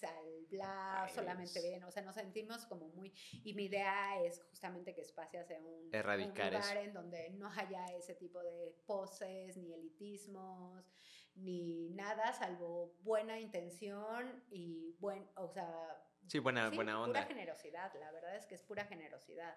[0.09, 3.13] al bla, solamente ven, o sea, nos sentimos como muy,
[3.45, 7.85] y mi idea es justamente que Espacio sea un, Erradicar lugar en donde no haya
[7.97, 10.91] ese tipo de poses, ni elitismos,
[11.35, 16.05] ni nada, salvo buena intención y buen, o sea...
[16.27, 17.21] Sí, buena, buena onda.
[17.21, 19.57] Pura generosidad, la verdad es que es pura generosidad.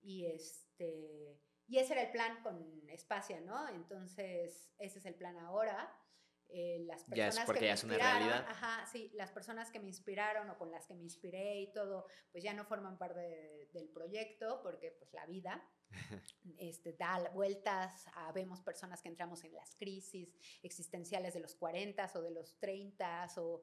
[0.00, 3.68] Y este y ese era el plan con Espacia, ¿no?
[3.68, 5.92] Entonces, ese es el plan ahora.
[6.48, 8.46] Eh, las personas ya es porque que ya es una realidad.
[8.48, 12.06] Ajá, sí, las personas que me inspiraron o con las que me inspiré y todo,
[12.30, 15.66] pues ya no forman parte del proyecto porque pues la vida
[16.58, 22.12] este, da vueltas, a, vemos personas que entramos en las crisis existenciales de los 40
[22.14, 23.62] o de los 30 o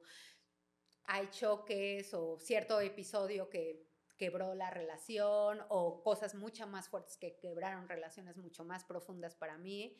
[1.04, 7.36] hay choques o cierto episodio que quebró la relación o cosas mucho más fuertes que
[7.38, 9.96] quebraron relaciones mucho más profundas para mí,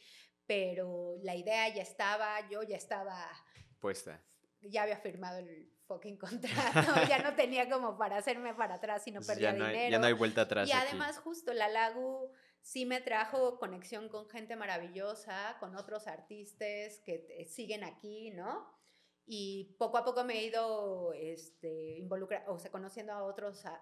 [0.46, 3.28] pero la idea ya estaba, yo ya estaba
[3.80, 4.20] puesta.
[4.62, 9.10] Ya había firmado el fucking contrato, ya no tenía como para hacerme para atrás y
[9.10, 9.90] no perdía dinero.
[9.90, 10.68] ya no hay vuelta atrás.
[10.68, 17.00] Y además justo la Lagu sí me trajo conexión con gente maravillosa, con otros artistas
[17.04, 18.81] que siguen aquí, ¿no?
[19.24, 23.80] Y poco a poco me he ido este, involucrando, o sea, conociendo a otros, a,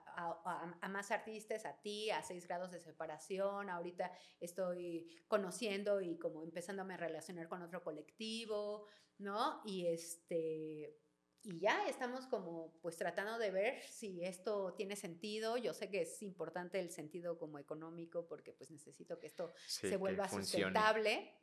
[0.81, 3.71] a, más artistas, a ti, a seis grados de separación.
[3.71, 8.87] Ahorita estoy conociendo y como empezándome a relacionar con otro colectivo,
[9.19, 9.63] ¿no?
[9.65, 10.99] Y este.
[11.43, 15.57] Y ya estamos como pues tratando de ver si esto tiene sentido.
[15.57, 19.97] Yo sé que es importante el sentido como económico porque pues necesito que esto se
[19.97, 21.35] vuelva sustentable.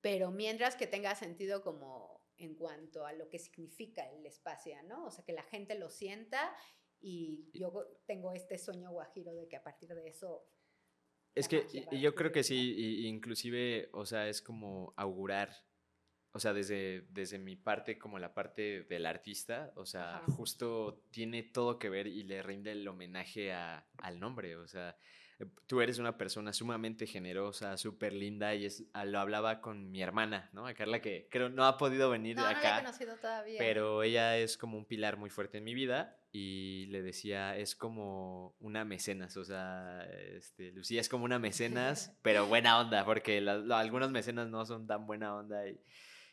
[0.00, 5.06] Pero mientras que tenga sentido como en cuanto a lo que significa el espacio, ¿no?
[5.06, 6.54] O sea, que la gente lo sienta
[7.00, 7.72] y yo
[8.06, 10.46] tengo este sueño guajiro de que a partir de eso...
[11.34, 15.54] Es que y yo creo que sí, inclusive, o sea, es como augurar,
[16.32, 21.44] o sea, desde, desde mi parte como la parte del artista, o sea, justo tiene
[21.44, 24.96] todo que ver y le rinde el homenaje a, al nombre, o sea,
[25.66, 30.02] tú eres una persona sumamente generosa, súper linda y es, ah, lo hablaba con mi
[30.02, 30.66] hermana, ¿no?
[30.66, 32.56] A Carla que creo no ha podido venir no, acá.
[32.56, 33.58] No la he conocido todavía.
[33.58, 37.76] Pero ella es como un pilar muy fuerte en mi vida y le decía, es
[37.76, 43.38] como una mecenas, o sea, este, Lucía es como una mecenas, pero buena onda, porque
[43.70, 45.80] algunos mecenas no son tan buena onda y,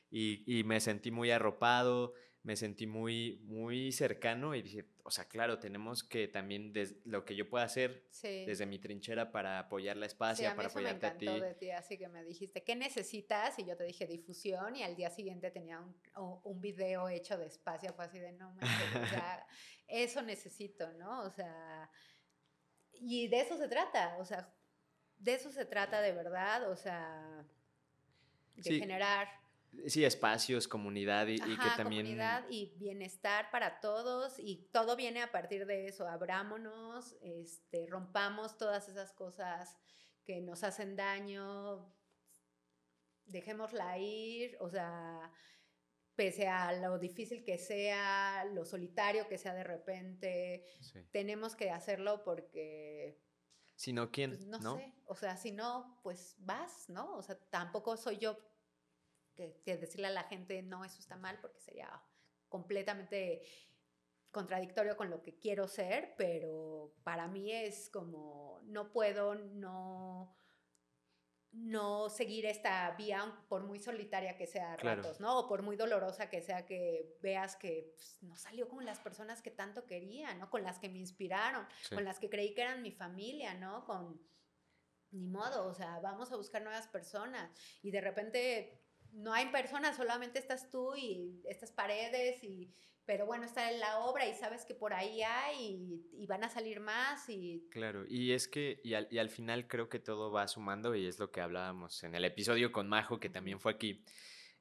[0.10, 2.13] y, y me sentí muy arropado
[2.46, 7.36] me sentí muy, muy cercano y dije, o sea, claro, tenemos que también lo que
[7.36, 11.28] yo pueda hacer desde mi trinchera para apoyar la espacia, sí, para apoyarte a ti.
[11.28, 11.70] de ti.
[11.70, 13.60] Así que me dijiste, ¿qué necesitas?
[13.60, 15.96] Y yo te dije difusión y al día siguiente tenía un,
[16.44, 19.46] un video hecho de espacio, fue así de no me o sea,
[19.88, 21.22] eso necesito, ¿no?
[21.22, 21.88] O sea,
[22.94, 24.52] y de eso se trata, o sea,
[25.20, 27.46] de eso se trata de verdad, o sea,
[28.56, 29.28] de generar
[29.88, 32.03] Sí, espacios, comunidad y, que también...
[32.03, 36.07] comunidad y bienestar para todos y todo viene a partir de eso.
[36.07, 39.77] Abrámonos, este, rompamos todas esas cosas
[40.23, 41.93] que nos hacen daño,
[43.25, 45.31] dejémosla ir, o sea,
[46.15, 50.65] pese a lo difícil que sea, lo solitario que sea de repente,
[51.11, 53.21] tenemos que hacerlo porque...
[53.75, 54.31] Si no, ¿quién?
[54.31, 57.17] Pues, no, no, sé, o sea, si no, pues vas, ¿no?
[57.17, 58.38] O sea, tampoco soy yo
[59.36, 62.02] que, decirle a la gente, no, eso está mal, porque sería
[62.50, 63.41] completamente
[64.32, 70.36] contradictorio con lo que quiero ser, pero para mí es como, no puedo no,
[71.52, 75.39] no seguir esta vía, por muy solitaria que sea a ratos, ¿no?
[75.39, 79.41] O por muy dolorosa que sea que veas que pues, no salió con las personas
[79.41, 80.50] que tanto quería, ¿no?
[80.50, 83.86] Con las que me inspiraron, con las que creí que eran mi familia, ¿no?
[83.86, 84.21] Con,
[85.12, 87.50] ni modo, o sea, vamos a buscar nuevas personas
[87.82, 88.85] y de repente
[89.15, 92.71] no hay personas, solamente estás tú y estas paredes y
[93.06, 96.49] pero bueno, está en la obra y sabes que por ahí hay y, van a
[96.49, 97.67] salir más y...
[97.69, 101.06] Claro, y es que, y al, y al, final creo que todo va sumando y
[101.06, 104.04] es lo que hablábamos en el episodio con Majo, que también fue aquí,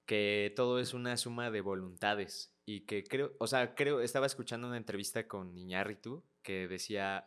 [0.04, 4.68] que todo es una suma de voluntades y que creo, o sea, creo, estaba escuchando
[4.68, 7.26] una entrevista con Iñárritu que decía,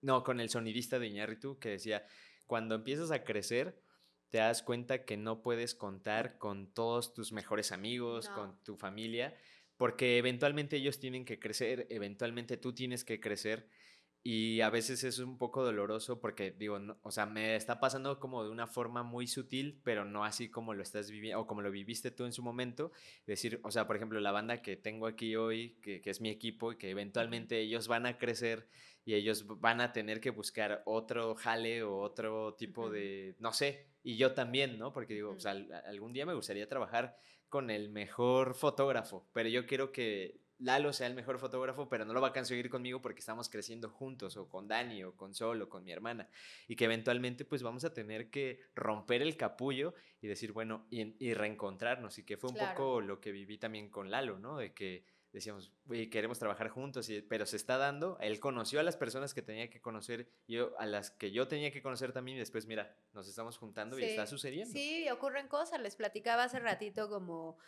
[0.00, 2.04] no, con el sonidista de Iñárritu, que decía,
[2.46, 3.80] cuando empiezas a crecer,
[4.30, 9.34] te das cuenta que no puedes contar con todos tus mejores amigos, con tu familia,
[9.76, 13.68] porque eventualmente ellos tienen que crecer, eventualmente tú tienes que crecer
[14.22, 18.44] y a veces es un poco doloroso porque, digo, o sea, me está pasando como
[18.44, 21.70] de una forma muy sutil, pero no así como lo estás viviendo o como lo
[21.70, 22.92] viviste tú en su momento.
[23.26, 26.28] Decir, o sea, por ejemplo, la banda que tengo aquí hoy, que, que es mi
[26.28, 28.68] equipo y que eventualmente ellos van a crecer
[29.04, 33.86] y ellos van a tener que buscar otro jale o otro tipo de, no sé,
[34.02, 34.92] y yo también, ¿no?
[34.92, 35.52] Porque digo, o sea,
[35.86, 37.16] algún día me gustaría trabajar
[37.48, 42.12] con el mejor fotógrafo, pero yo quiero que Lalo sea el mejor fotógrafo, pero no
[42.12, 45.62] lo va a conseguir conmigo porque estamos creciendo juntos, o con Dani, o con Sol,
[45.62, 46.28] o con mi hermana.
[46.66, 51.32] Y que eventualmente pues vamos a tener que romper el capullo y decir, bueno, y,
[51.34, 52.18] reencontrarnos.
[52.18, 54.56] Y que fue un poco lo que viví también con Lalo, ¿no?
[54.56, 55.72] De que decíamos,
[56.10, 58.18] queremos trabajar juntos, y, pero se está dando.
[58.20, 61.70] Él conoció a las personas que tenía que conocer, yo a las que yo tenía
[61.70, 64.72] que conocer también, y después, mira, nos estamos juntando y está sucediendo.
[64.72, 65.80] Sí, ocurren cosas.
[65.80, 67.58] Les platicaba hace ratito como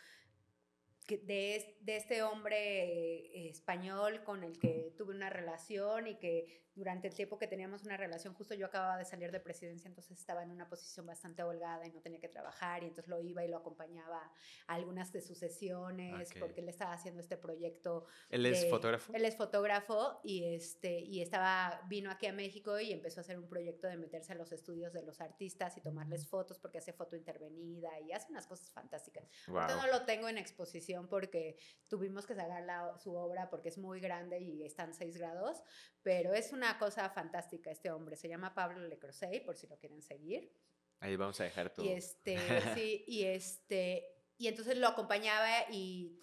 [1.17, 7.13] de, de, este hombre español con el que tuve una relación y que durante el
[7.13, 10.51] tiempo que teníamos una relación, justo yo acababa de salir de presidencia, entonces estaba en
[10.51, 13.57] una posición bastante holgada y no tenía que trabajar y entonces lo iba y lo
[13.57, 14.31] acompañaba
[14.67, 18.05] a algunas de sus sesiones porque él estaba haciendo este proyecto.
[18.29, 19.13] ¿Él es fotógrafo?
[19.13, 23.37] Él es fotógrafo y, este, y estaba, vino aquí a México y empezó a hacer
[23.37, 26.93] un proyecto de meterse a los estudios de los artistas y tomarles fotos porque hace
[26.93, 29.25] foto intervenida y hace unas cosas fantásticas.
[29.47, 29.67] Wow.
[29.67, 33.99] no lo tengo en exposición porque tuvimos que sacar la, su obra porque es muy
[33.99, 35.61] grande y están seis grados,
[36.01, 38.15] pero es una cosa fantástica este hombre.
[38.15, 40.51] Se llama Pablo Lecrosey, por si lo quieren seguir.
[40.99, 41.85] Ahí vamos a dejar todo.
[41.85, 42.37] Y este,
[42.75, 44.05] sí, y este,
[44.37, 46.19] y entonces lo acompañaba y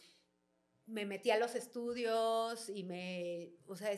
[0.87, 3.91] me metí a los estudios y me, o sea,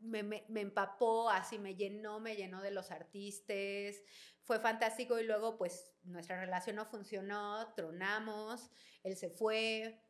[0.00, 3.96] me, me, me, empapó, así me llenó, me llenó de los artistas.
[4.42, 8.70] Fue fantástico y luego pues nuestra relación no funcionó, tronamos,
[9.02, 10.00] él se fue,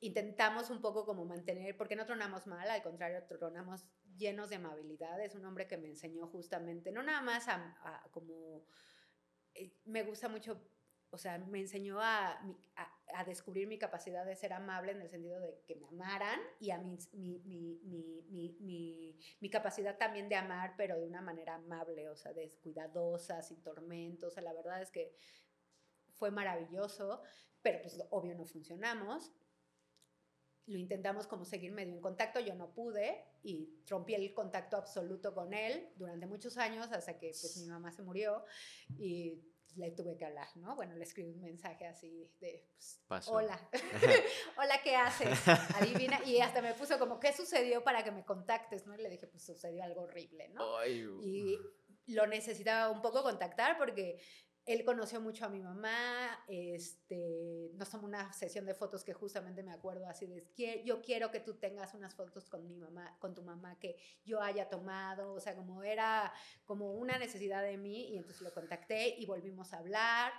[0.00, 5.20] intentamos un poco como mantener, porque no tronamos mal, al contrario, tronamos llenos de amabilidad.
[5.22, 8.66] Es un hombre que me enseñó justamente, no nada más a, como,
[9.54, 10.60] eh, me gusta mucho,
[11.10, 12.38] o sea, me enseñó a,
[13.14, 16.70] a, descubrir mi capacidad de ser amable en el sentido de que me amaran y
[16.70, 17.38] a mi, mi,
[18.28, 23.62] mi, mi, capacidad también de amar, pero de una manera amable, o sea, descuidadosa, sin
[23.62, 24.32] tormentos.
[24.32, 25.14] O sea, la verdad es que
[26.12, 27.22] fue maravilloso,
[27.62, 29.32] pero pues obvio no funcionamos
[30.66, 35.34] lo intentamos como seguir medio en contacto, yo no pude y rompí el contacto absoluto
[35.34, 38.44] con él durante muchos años hasta que pues mi mamá se murió
[38.98, 39.40] y
[39.76, 40.74] le tuve que hablar, ¿no?
[40.74, 42.66] Bueno, le escribí un mensaje así de,
[43.06, 43.68] pues, hola,
[44.58, 45.28] hola, ¿qué haces?
[45.76, 48.86] Adivina, y hasta me puso como, ¿qué sucedió para que me contactes?
[48.86, 48.94] ¿no?
[48.94, 50.84] Y le dije, pues sucedió algo horrible, ¿no?
[50.86, 51.58] y
[52.14, 54.20] lo necesitaba un poco contactar porque
[54.66, 59.62] él conoció mucho a mi mamá, este, nos tomó una sesión de fotos que justamente
[59.62, 63.32] me acuerdo así de, yo quiero que tú tengas unas fotos con mi mamá, con
[63.32, 66.32] tu mamá que yo haya tomado, o sea, como era
[66.64, 70.32] como una necesidad de mí y entonces lo contacté y volvimos a hablar.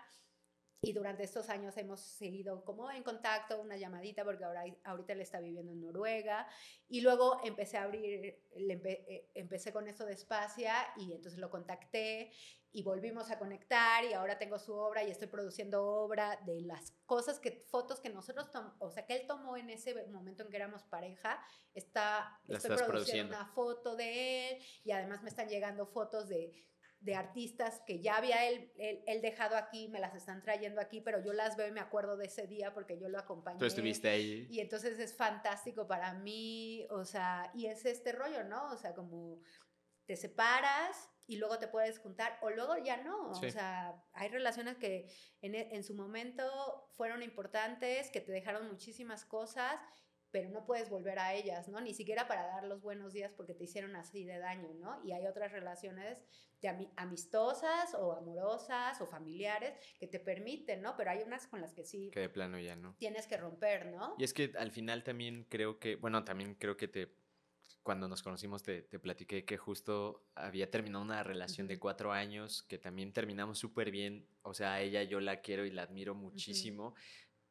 [0.79, 5.21] Y durante estos años hemos seguido como en contacto, una llamadita, porque ahora, ahorita él
[5.21, 6.47] está viviendo en Noruega.
[6.87, 12.31] Y luego empecé a abrir, eh, empecé con esto de Espacia y entonces lo contacté
[12.77, 16.93] y volvimos a conectar y ahora tengo su obra y estoy produciendo obra de las
[17.07, 20.57] cosas que, fotos que nosotros, o sea, que él tomó en ese momento en que
[20.57, 25.87] éramos pareja, está, estoy produciendo, produciendo una foto de él y además me están llegando
[25.87, 26.53] fotos de
[26.99, 31.23] de artistas que ya había él, él, dejado aquí, me las están trayendo aquí, pero
[31.23, 33.59] yo las veo y me acuerdo de ese día porque yo lo acompañé.
[33.59, 34.47] Tú estuviste ahí.
[34.49, 38.71] Y entonces es fantástico para mí, o sea, y es este rollo, ¿no?
[38.71, 39.39] O sea, como
[40.07, 43.29] te separas y luego te puedes juntar o luego ya no.
[43.29, 49.25] O sea, hay relaciones que en, en su momento fueron importantes, que te dejaron muchísimas
[49.25, 49.79] cosas
[50.31, 51.79] pero no puedes volver a ellas, ¿no?
[51.81, 55.01] Ni siquiera para dar los buenos días porque te hicieron así de daño, ¿no?
[55.03, 56.21] Y hay otras relaciones
[56.61, 60.95] de amistosas o amorosas o familiares que te permiten, ¿no?
[60.97, 62.09] Pero hay unas con las que sí.
[62.11, 62.95] Que de plano ya no.
[62.97, 64.15] Tienes que romper, ¿no?
[64.17, 67.07] Y es que al final también creo que, bueno, también creo que te,
[67.87, 72.63] cuando nos conocimos te, te platiqué que justo había terminado una relación de cuatro años
[72.63, 74.27] que también terminamos súper bien.
[74.41, 76.95] O sea, a ella yo la quiero y la admiro muchísimo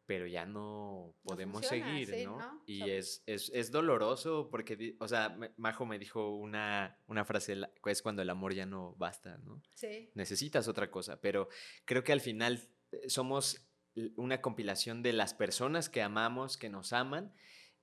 [0.05, 2.63] pero ya no podemos seguir, ¿no?
[2.67, 8.03] Y es, es, es, doloroso porque, o sea, Majo me dijo una, una frase, es
[8.03, 9.63] cuando el amor ya no basta, ¿no?
[9.75, 10.11] Sí.
[10.15, 11.49] Necesitas otra cosa, pero
[11.87, 12.61] creo que al final
[12.93, 13.67] eh, somos
[14.15, 17.33] una compilación de las personas que amamos, que nos aman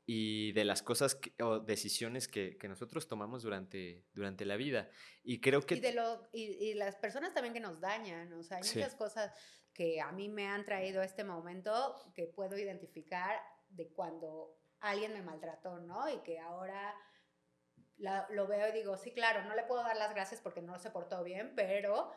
[0.05, 4.89] y de las cosas o decisiones que, que, nosotros tomamos durante, durante la vida.
[5.23, 5.75] Y creo que...
[5.75, 9.31] Y, de lo, y, las personas también que nos dañan, o sea, hay muchas cosas
[9.73, 13.39] que a mí me han traído a este momento que puedo identificar
[13.69, 16.09] de cuando alguien me maltrató, ¿no?
[16.09, 16.93] Y que ahora
[18.29, 20.91] lo veo y digo, sí, claro, no le puedo dar las gracias porque no se
[20.91, 22.11] portó bien, pero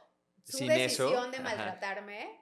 [0.45, 2.41] su decisión de maltratarme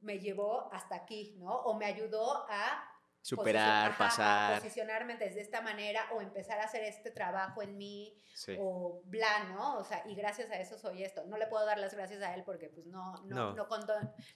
[0.00, 1.62] me llevó hasta aquí, ¿no?
[1.62, 2.91] O me ayudó a
[3.22, 4.60] superar, pasar.
[4.60, 8.20] posicionarme desde esta manera o empezar a hacer este trabajo en mí
[8.58, 9.78] o bla, ¿no?
[9.78, 11.24] O sea, y gracias a eso soy esto.
[11.26, 13.68] No le puedo dar las gracias a él porque pues no, no, no.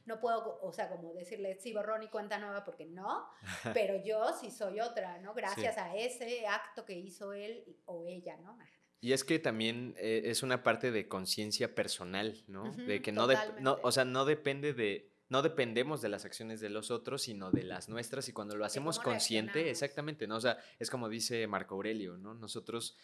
[0.06, 3.28] no, puedo, o sea, como decirle, sí, borrón y cuenta nueva porque no,
[3.74, 5.34] pero yo sí soy otra, ¿no?
[5.34, 8.56] Gracias a ese acto que hizo él o ella, ¿no?
[9.00, 12.72] Y es que también eh, es una parte de conciencia personal, ¿no?
[12.72, 13.28] de que no,
[13.60, 17.50] no, o sea, no depende de no dependemos de las acciones de los otros, sino
[17.50, 20.36] de las nuestras y cuando lo hacemos consciente, exactamente, ¿no?
[20.36, 22.34] O sea, es como dice Marco Aurelio, ¿no?
[22.34, 22.96] Nosotros,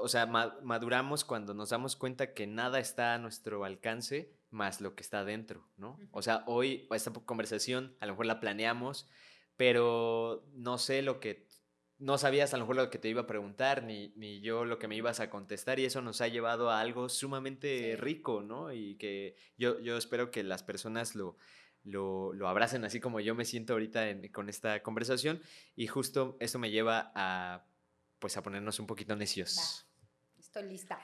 [0.00, 4.94] o sea, maduramos cuando nos damos cuenta que nada está a nuestro alcance más lo
[4.94, 5.98] que está dentro, ¿no?
[6.12, 9.08] O sea, hoy esta conversación a lo mejor la planeamos,
[9.56, 11.45] pero no sé lo que
[11.98, 14.78] no sabías a lo mejor lo que te iba a preguntar, ni, ni, yo lo
[14.78, 18.72] que me ibas a contestar, y eso nos ha llevado a algo sumamente rico, ¿no?
[18.72, 21.36] Y que yo, yo espero que las personas lo,
[21.84, 25.40] lo, lo abracen así como yo me siento ahorita con esta conversación,
[25.74, 27.64] y justo eso me lleva a,
[28.18, 29.85] pues, a ponernos un poquito necios.
[30.56, 30.98] Estoy lista.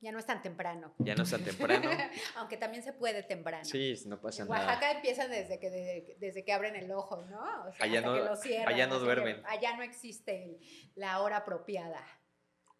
[0.00, 0.92] Ya no es tan temprano.
[0.98, 1.88] Ya no es tan temprano.
[2.34, 3.64] Aunque también se puede temprano.
[3.64, 4.66] Sí, no pasa nada.
[4.66, 7.38] Oaxaca empieza desde que, desde que abren el ojo, ¿no?
[7.68, 9.40] O sea, allá, no, que lo cierran, allá no duermen.
[9.46, 10.58] allá no existe
[10.96, 12.04] la hora apropiada.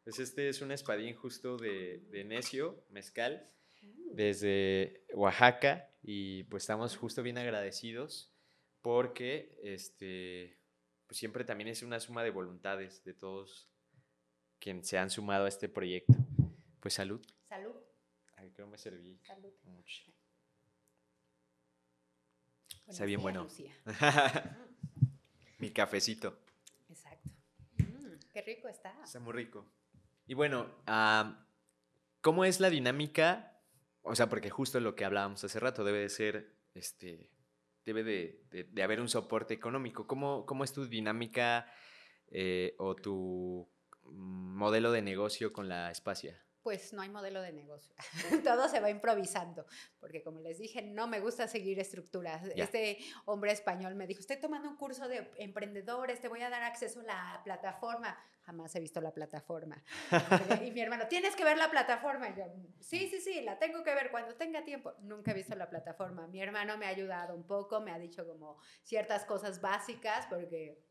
[0.03, 3.49] Pues este es un espadín justo de, de necio, mezcal,
[3.83, 4.17] mm.
[4.17, 5.93] desde Oaxaca.
[6.03, 8.35] Y pues estamos justo bien agradecidos
[8.83, 10.59] porque este,
[11.07, 13.71] pues siempre también es una suma de voluntades de todos
[14.59, 16.15] quienes se han sumado a este proyecto.
[16.81, 17.21] Pues salud.
[17.49, 17.75] Salud.
[18.37, 19.19] Ay, creo me serví.
[19.27, 19.53] Salud.
[19.65, 20.13] Mucho.
[22.87, 23.47] Está bien bueno.
[25.59, 26.39] Mi cafecito.
[26.89, 27.31] Exacto.
[27.79, 28.95] Mm, qué rico está.
[29.03, 29.67] Está muy rico.
[30.27, 30.71] Y bueno,
[32.21, 33.61] ¿cómo es la dinámica?
[34.03, 37.31] O sea, porque justo lo que hablábamos hace rato debe de ser, este,
[37.85, 40.07] debe de, haber un soporte económico.
[40.07, 41.73] ¿Cómo, cómo es tu dinámica
[42.29, 43.69] eh, o tu
[44.13, 46.47] modelo de negocio con la espacia?
[46.67, 47.95] pues no hay modelo de negocio.
[48.43, 49.67] Todo se va improvisando,
[50.01, 52.43] porque como les dije, no me gusta seguir estructuras.
[52.57, 56.65] Este hombre español me dijo, estoy tomando un curso de emprendedores, te voy a dar
[56.65, 58.19] acceso a la plataforma.
[58.43, 59.81] Jamás he visto la plataforma.
[60.67, 62.31] y mi hermano, tienes que ver la plataforma.
[62.31, 62.47] Y yo,
[62.81, 64.93] sí, sí, sí, la tengo que ver cuando tenga tiempo.
[65.03, 66.27] Nunca he visto la plataforma.
[66.27, 70.83] Mi hermano me ha ayudado un poco, me ha dicho como ciertas cosas básicas, porque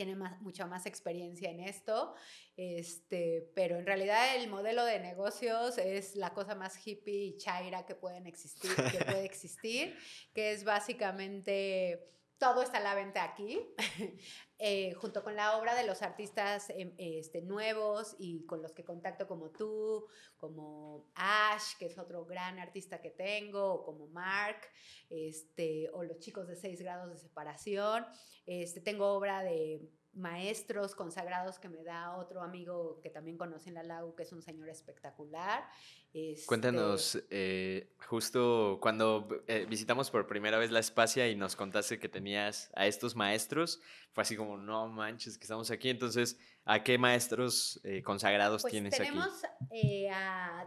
[0.00, 2.14] tiene más, mucha más experiencia en esto,
[2.56, 7.84] este, pero en realidad el modelo de negocios es la cosa más hippie y chaira
[7.84, 9.94] que, pueden existir, que puede existir,
[10.32, 12.08] que es básicamente
[12.40, 13.60] todo está a la venta aquí,
[14.58, 18.82] eh, junto con la obra de los artistas em, este, nuevos y con los que
[18.82, 20.06] contacto como tú,
[20.38, 24.62] como Ash, que es otro gran artista que tengo, o como Mark,
[25.10, 28.06] este, o los chicos de 6 grados de separación.
[28.46, 29.82] Este, tengo obra de
[30.14, 34.32] maestros consagrados que me da otro amigo que también conoce en la LAU, que es
[34.32, 35.64] un señor espectacular.
[36.12, 42.00] Este Cuéntanos, eh, justo cuando eh, visitamos por primera vez la Espacia y nos contaste
[42.00, 43.80] que tenías a estos maestros,
[44.12, 45.88] fue así como, no manches, que estamos aquí.
[45.88, 46.36] Entonces,
[46.72, 50.06] ¿A qué maestros eh, consagrados pues tienes tenemos, aquí?
[50.06, 50.10] Eh,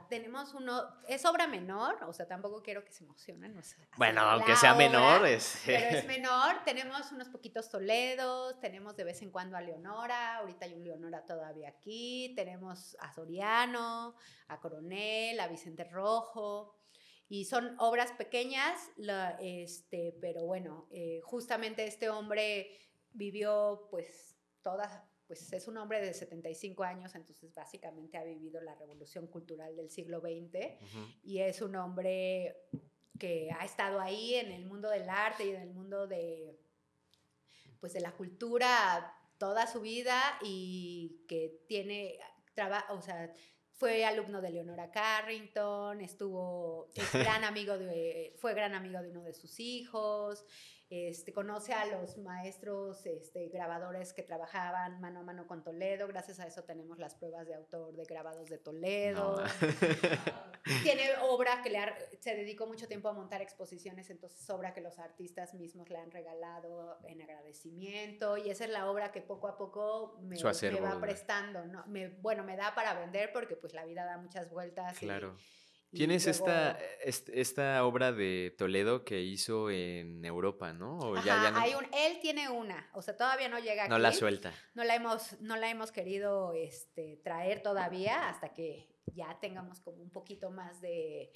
[0.10, 3.56] tenemos uno, es obra menor, o sea, tampoco quiero que se emocionen.
[3.96, 5.62] bueno, aunque sea menor, es...
[5.66, 10.66] Pero es menor, tenemos unos poquitos Toledos, tenemos de vez en cuando a Leonora, ahorita
[10.66, 14.18] hay un Leonora todavía aquí, tenemos a Soriano,
[14.50, 16.76] a Coronel, a Vicente Rojo,
[17.30, 18.92] y son obras pequeñas,
[19.40, 22.78] este, pero bueno, eh, justamente este hombre
[23.14, 25.02] vivió pues todas
[25.34, 29.90] pues es un hombre de 75 años, entonces básicamente ha vivido la revolución cultural del
[29.90, 30.78] siglo XX
[31.24, 32.56] y es un hombre
[33.18, 36.56] que ha estado ahí en el mundo del arte y en el mundo de,
[37.80, 42.20] pues de la cultura toda su vida y que tiene,
[42.90, 43.34] o sea,
[43.72, 49.34] fue alumno de Leonora Carrington, estuvo, gran amigo de, fue gran amigo de uno de
[49.34, 50.46] sus hijos,
[50.94, 56.08] este, conoce a los maestros este, grabadores que trabajaban mano a mano con Toledo.
[56.08, 59.44] Gracias a eso tenemos las pruebas de autor de grabados de Toledo.
[60.84, 61.80] Tiene obra que le
[62.20, 66.12] se dedicó mucho tiempo a montar exposiciones, entonces obra que los artistas mismos le han
[66.12, 68.38] regalado en agradecimiento.
[68.38, 71.66] Y esa es la obra que poco a poco me, va prestando.
[71.66, 71.86] ¿no?
[71.88, 74.98] Me, bueno, me da para vender porque pues la vida da muchas vueltas.
[75.00, 75.36] Claro.
[75.94, 81.24] Tienes esta, esta obra de Toledo que hizo en Europa, ¿no?
[81.24, 83.92] ya, Hay un, él tiene una, o sea, todavía no llega aquí.
[83.92, 84.54] No la suelta.
[84.74, 90.02] No la hemos, no la hemos querido este, traer todavía hasta que ya tengamos como
[90.02, 91.32] un poquito más de,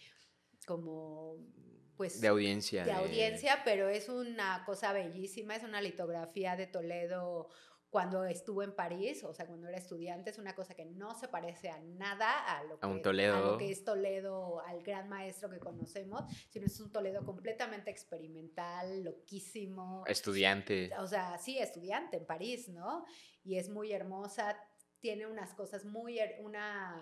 [0.66, 1.38] como,
[1.96, 2.20] pues...
[2.20, 2.84] De audiencia.
[2.84, 7.50] De, de audiencia, pero es una cosa bellísima, es una litografía de Toledo
[7.90, 11.28] cuando estuvo en París, o sea, cuando era estudiante, es una cosa que no se
[11.28, 13.58] parece a nada a lo, que, Toledo.
[13.58, 20.04] que es Toledo, al gran maestro que conocemos, sino es un Toledo completamente experimental, loquísimo.
[20.06, 20.92] Estudiante.
[21.00, 23.06] O sea, sí, estudiante en París, ¿no?
[23.44, 24.58] Y es muy hermosa,
[25.00, 27.02] tiene unas cosas muy, una,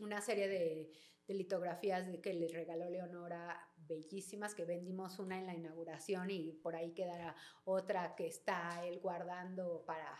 [0.00, 0.90] una serie de,
[1.26, 6.76] de litografías que le regaló Leonora bellísimas que vendimos una en la inauguración y por
[6.76, 10.18] ahí quedará otra que está él guardando para...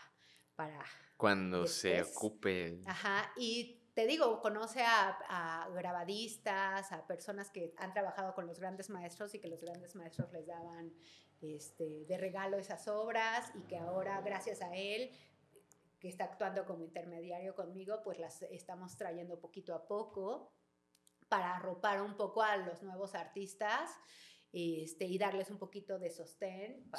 [0.55, 0.83] para
[1.17, 2.81] Cuando se ocupe.
[2.85, 8.89] Ajá, y te digo, conoce a, grabadistas, a personas que han trabajado con los grandes
[8.89, 10.93] maestros y que los grandes maestros les daban
[11.41, 15.11] este, de regalo esas obras y que ahora, gracias a él,
[15.99, 20.51] que está actuando como intermediario conmigo, pues las estamos trayendo poquito a poco
[21.33, 23.89] para arropar un poco a los nuevos artistas
[24.51, 26.91] este, y darles un poquito de sostén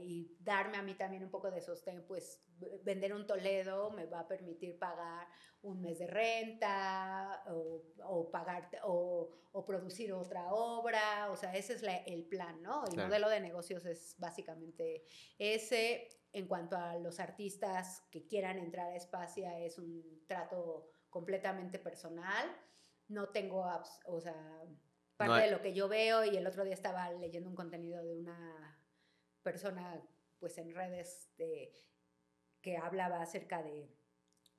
[0.00, 2.42] y darme a mí también un poco de sostén, pues
[2.84, 5.28] vender un Toledo me va a permitir pagar
[5.60, 9.28] un mes de renta o, pagar o,
[9.66, 12.86] producir otra obra, o sea, ese es el plan, ¿no?
[12.86, 15.04] El modelo de negocios es básicamente
[15.38, 16.08] ese.
[16.32, 22.50] En cuanto a los artistas que quieran entrar a Espacia, es un trato completamente personal
[23.12, 24.62] no tengo apps, o sea,
[25.16, 28.16] parte de lo que yo veo y el otro día estaba leyendo un contenido de
[28.16, 28.78] una
[29.42, 30.02] persona
[30.38, 31.72] pues en redes de,
[32.60, 33.88] que hablaba acerca de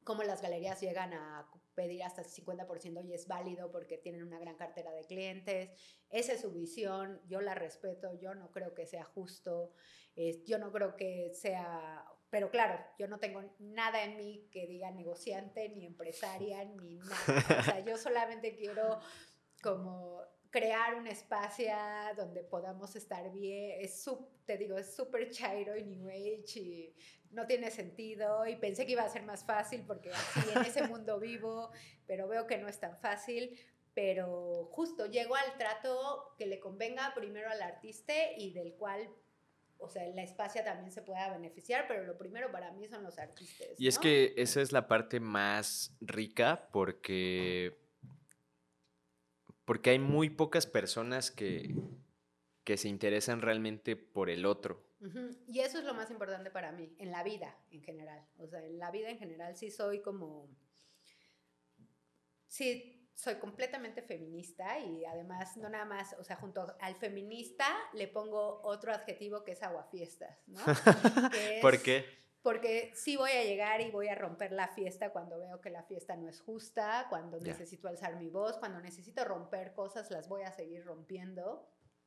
[0.04, 4.39] cómo las galerías llegan a pedir hasta el 50% y es válido porque tienen una
[4.39, 5.72] gran cartera de clientes.
[6.10, 9.74] Esa es su visión, yo la respeto, yo no creo que sea justo,
[10.45, 14.90] yo no creo que sea pero claro, yo no tengo nada en mí que diga
[14.90, 17.60] negociante, ni empresaria, ni nada.
[17.60, 19.00] O sea, yo solamente quiero
[19.62, 20.20] como
[20.50, 21.72] crear un espacio
[22.18, 23.80] donde podamos estar bien.
[23.80, 24.10] Es
[24.48, 26.96] te digo, es súper chairo y New Age y
[27.30, 28.48] no tiene sentido.
[28.48, 31.70] Y pensé que iba a ser más fácil porque así en ese mundo vivo,
[32.08, 33.60] pero veo que no es tan fácil.
[33.94, 39.08] Pero justo llego al trato que le convenga primero al artista y del cual
[39.84, 43.20] o sea, la espacia también se pueda beneficiar, pero lo primero para mí son los
[43.20, 43.68] artistas.
[43.78, 47.78] Y es que esa es la parte más rica porque,
[49.66, 51.76] porque hay muy pocas personas que,
[52.64, 54.84] que se interesan realmente por el otro.
[55.48, 58.26] Y eso es lo más importante para mí, en la vida en general.
[58.38, 60.50] O sea, en la vida en general sí soy como...
[62.48, 68.07] Sí, soy completamente feminista y además no nada más, o sea, junto al feminista le
[68.07, 70.59] pongo otro adjetivo que es aguafiestas, ¿no?
[71.61, 72.05] ¿Por qué?
[72.41, 75.84] Porque sí voy a llegar y voy a romper la fiesta cuando veo que la
[75.84, 80.43] fiesta no es justa, cuando necesito alzar mi voz, cuando necesito romper cosas, las voy
[80.43, 81.66] a seguir rompiendo.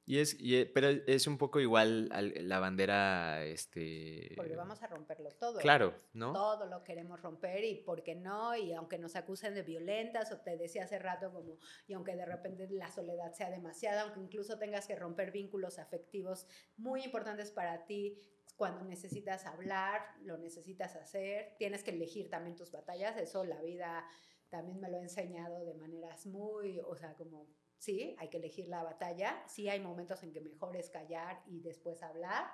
[0.09, 4.33] Y es, e, pero es un poco igual la bandera, este...
[4.37, 5.59] Porque vamos a romperlo todo.
[5.59, 6.33] Claro, ¿no?
[6.33, 10.39] Todo lo queremos romper y por qué no, y aunque nos acusen de violentas, o
[10.39, 14.59] te decía hace rato como, y aunque de repente la soledad sea demasiada, aunque incluso
[14.59, 16.47] tengas que romper vínculos afectivos
[16.77, 18.17] muy importantes para ti,
[18.57, 24.07] cuando necesitas hablar, lo necesitas hacer, tienes que elegir también tus batallas, eso la vida
[24.51, 27.49] también me lo ha enseñado de maneras muy, o sea, como
[27.79, 31.61] sí, hay que elegir la batalla, sí hay momentos en que mejor es callar y
[31.61, 32.51] después hablar,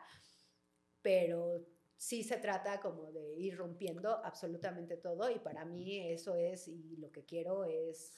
[1.01, 1.67] pero
[1.97, 6.97] sí se trata como de ir rompiendo absolutamente todo y para mí eso es y
[6.97, 8.13] lo que quiero es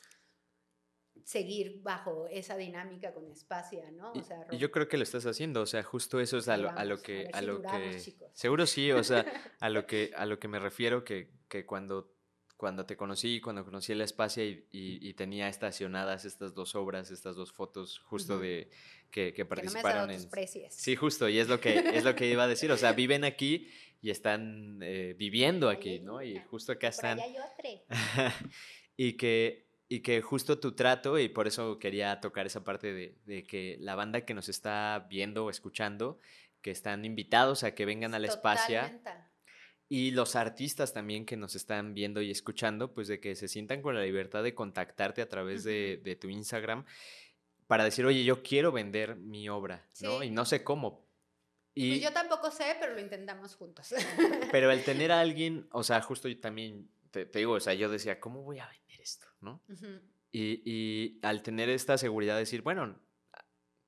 [1.22, 4.12] seguir bajo esa dinámica con espacia, ¿no?
[4.12, 6.56] O sea, y, yo creo que lo estás haciendo, o sea, justo eso es a
[6.56, 8.00] lo, a lo que a, lo que
[8.32, 9.24] seguro sí, o sea,
[9.60, 12.13] a lo que a lo que me refiero que, que cuando
[12.56, 17.52] cuando te conocí, cuando conocí el espacio y, tenía estacionadas estas dos obras, estas dos
[17.52, 18.70] fotos justo de
[19.10, 20.28] que, participaron en...
[20.70, 23.24] Sí, justo, y es lo que es lo que iba a decir, o sea, viven
[23.24, 23.68] aquí
[24.00, 26.22] y están eh, viviendo aquí, ¿no?
[26.22, 27.18] Y justo acá están.
[28.96, 33.18] y que y que justo tu trato, y por eso quería tocar esa parte de,
[33.26, 36.18] de, que la banda que nos está viendo o escuchando,
[36.62, 38.80] que están invitados a que vengan al espacio
[39.88, 43.82] y los artistas también que nos están viendo y escuchando, pues de que se sientan
[43.82, 46.84] con la libertad de contactarte a través de, tu Instagram
[47.66, 50.22] para decir, oye, yo quiero vender mi obra, ¿no?
[50.22, 51.04] Y no sé cómo.
[51.74, 53.92] Y pues yo tampoco sé, pero lo intentamos juntos.
[54.52, 57.88] Pero el tener a alguien, o sea, justo yo también, te, digo, o sea, yo
[57.90, 59.60] decía, ¿cómo voy a vender esto, no?
[60.30, 62.96] Y, al tener esta seguridad de decir, bueno,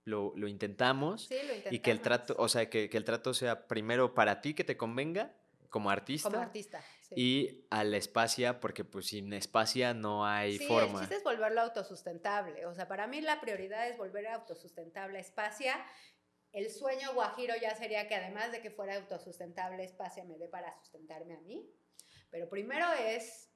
[0.04, 1.28] lo, intentamos
[1.70, 4.76] y que el trato, o sea, que, el trato sea primero para ti que te
[4.76, 5.32] convenga
[5.68, 6.30] como artista.
[6.30, 6.82] Como artista.
[7.14, 10.94] Y al espacia, porque pues sin espacia no hay forma.
[10.94, 12.66] El chiste es volverlo autosustentable.
[12.66, 15.84] O sea, para mí la prioridad es volver autosustentable espacia.
[16.52, 20.74] El sueño guajiro ya sería que además de que fuera autosustentable, espacia me dé para
[20.78, 21.70] sustentarme a mí.
[22.30, 23.52] Pero primero es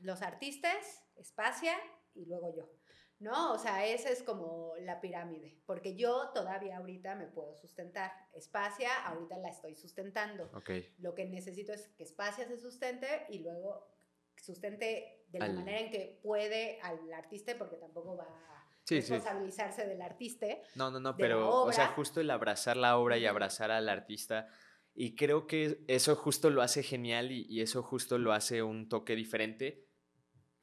[0.00, 1.76] los artistas, espacia
[2.14, 2.81] y luego yo.
[3.22, 3.52] ¿No?
[3.52, 8.12] O sea, esa es como la pirámide, porque yo todavía ahorita me puedo sustentar.
[8.34, 10.50] Espacia, ahorita la estoy sustentando.
[10.98, 13.88] Lo que necesito es que Espacia se sustente y luego
[14.36, 20.02] sustente de la manera en que puede al artista, porque tampoco va a responsabilizarse del
[20.02, 20.46] artista.
[20.74, 24.48] No, no, no, pero, o sea, justo el abrazar la obra y abrazar al artista.
[24.94, 28.88] Y creo que eso justo lo hace genial y, y eso justo lo hace un
[28.88, 29.91] toque diferente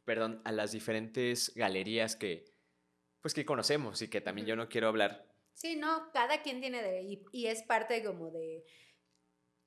[0.10, 2.52] perdón, a las diferentes galerías que,
[3.22, 5.28] pues que conocemos y que también yo no quiero hablar.
[5.54, 8.66] Sí, no, cada quien tiene de, y, es parte como de,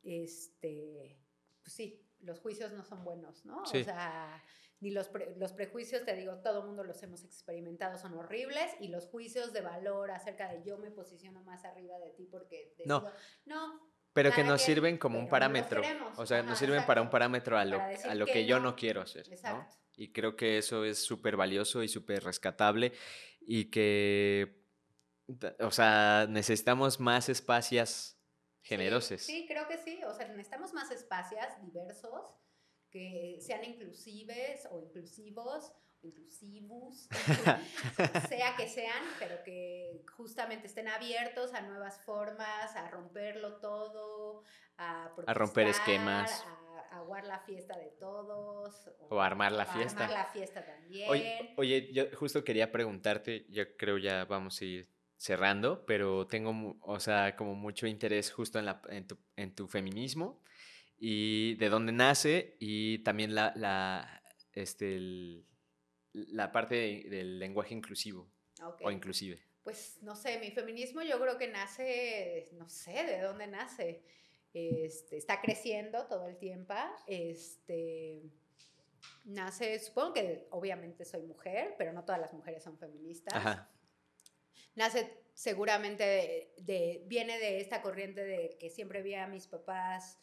[0.03, 1.17] este,
[1.63, 3.63] pues sí, los juicios no son buenos, ¿no?
[3.63, 4.43] O sea,
[4.81, 8.89] ni los, los prejuicios, te digo, todo el mundo los hemos experimentado, son horribles, y
[8.89, 13.09] los juicios de valor acerca de yo me posiciono más arriba de ti porque no,
[13.45, 15.83] no pero que nos sirven como un parámetro.
[16.17, 19.03] o sea, nos sirven para un parámetro a lo, a lo que, yo no, quiero
[19.03, 19.33] hacer.
[19.33, 19.82] Exacto.
[20.03, 22.93] Y creo que eso es súper valioso y súper rescatable
[23.41, 24.67] y que,
[25.61, 28.19] o sea, necesitamos más espacios
[28.63, 29.23] generosos.
[29.23, 30.01] Sí, creo que sí.
[30.05, 32.35] O sea, necesitamos más espacios diversos
[32.91, 35.73] que sean inclusives o inclusivos
[36.05, 37.09] inclusivos,
[38.29, 44.43] sea que sean, pero que justamente estén abiertos a nuevas formas, a romperlo todo,
[44.79, 46.45] a, a romper esquemas,
[47.33, 48.91] la fiesta de todos.
[49.09, 50.05] O, armar la fiesta.
[50.05, 51.09] Armar la fiesta también.
[51.57, 57.01] Oye, yo justo quería preguntarte, yo creo ya vamos a ir cerrando, pero tengo, o
[57.01, 60.43] sea, como mucho interés justo en, la, en, tu, en tu feminismo
[60.99, 64.23] y de dónde nace y también la, la,
[64.53, 64.99] este,
[66.13, 68.31] la parte del lenguaje inclusivo
[68.83, 69.41] o inclusive.
[69.63, 74.05] Pues no sé, mi feminismo yo creo que nace, no sé de dónde nace.
[74.55, 76.75] Este, está creciendo todo el tiempo.
[77.07, 78.23] Este,
[79.25, 83.67] nace, supongo que obviamente soy mujer, pero no todas las mujeres son feministas.
[84.75, 90.19] Nace seguramente de, viene de esta corriente de que siempre vi a mis papás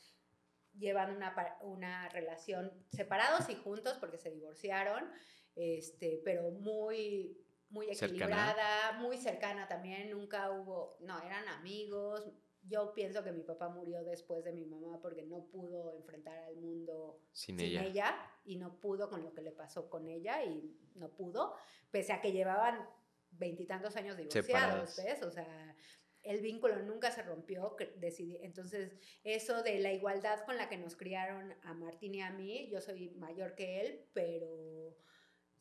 [0.77, 5.11] llevando una, una relación separados y juntos porque se divorciaron,
[5.55, 7.37] este, pero muy,
[7.69, 12.31] muy equilibrada, muy cercana también, nunca hubo, no, eran amigos,
[12.63, 16.55] yo pienso que mi papá murió después de mi mamá porque no pudo enfrentar al
[16.57, 18.15] mundo sin, ella.
[18.45, 21.55] y no pudo con lo que le pasó con ella y no pudo,
[21.91, 22.87] pese a que llevaban
[23.31, 25.23] veintitantos años divorciados, ¿ves?
[25.23, 25.75] O sea,
[26.23, 30.95] el vínculo nunca se rompió, decidí, entonces eso de la igualdad con la que nos
[30.95, 34.97] criaron a Martín y a mí, yo soy mayor que él, pero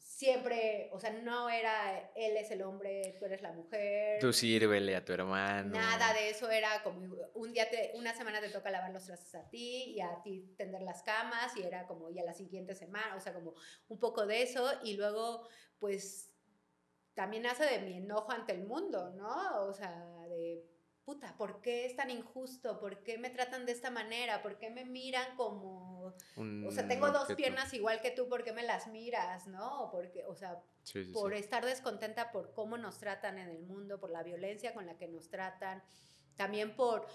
[0.08, 4.18] siempre, o sea, no era él es el hombre, tú eres la mujer.
[4.18, 5.70] Tú sírvele a tu hermano.
[5.70, 9.34] Nada de eso era como un día, te, una semana te toca lavar los trastes
[9.34, 13.16] a ti y a ti tender las camas y era como ya la siguiente semana,
[13.16, 13.54] o sea, como
[13.88, 15.46] un poco de eso y luego
[15.78, 16.32] pues
[17.12, 19.66] también hace de mi enojo ante el mundo, ¿no?
[19.66, 19.92] O sea,
[20.30, 20.64] de
[21.04, 22.80] puta, ¿por qué es tan injusto?
[22.80, 24.42] ¿Por qué me tratan de esta manera?
[24.42, 25.87] ¿Por qué me miran como...
[26.36, 29.46] o sea, tengo dos piernas igual que tú, ¿por qué me las miras?
[29.46, 29.88] ¿No?
[29.90, 30.62] Porque, o sea,
[31.12, 34.96] por estar descontenta por cómo nos tratan en el mundo, por la violencia con la
[34.96, 35.82] que nos tratan,
[36.36, 37.06] también por...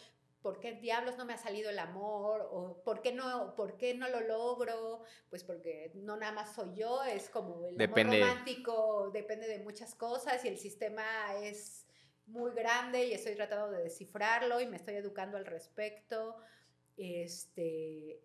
[0.41, 2.49] ¿Por qué diablos no me ha salido el amor?
[2.51, 5.01] ¿O por qué no, por qué no lo logro?
[5.29, 9.95] Pues porque no nada más soy yo, es como el amor romántico, depende de muchas
[9.95, 11.05] cosas y el sistema
[11.41, 11.85] es
[12.25, 16.35] muy grande y estoy tratando de descifrarlo y me estoy educando al respecto.
[16.97, 18.21] Este,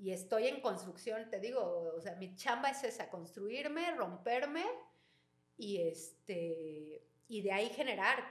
[0.00, 4.64] y estoy en construcción, te digo, o sea, mi chamba es esa, construirme, romperme
[5.58, 8.24] y, este, y de ahí generar,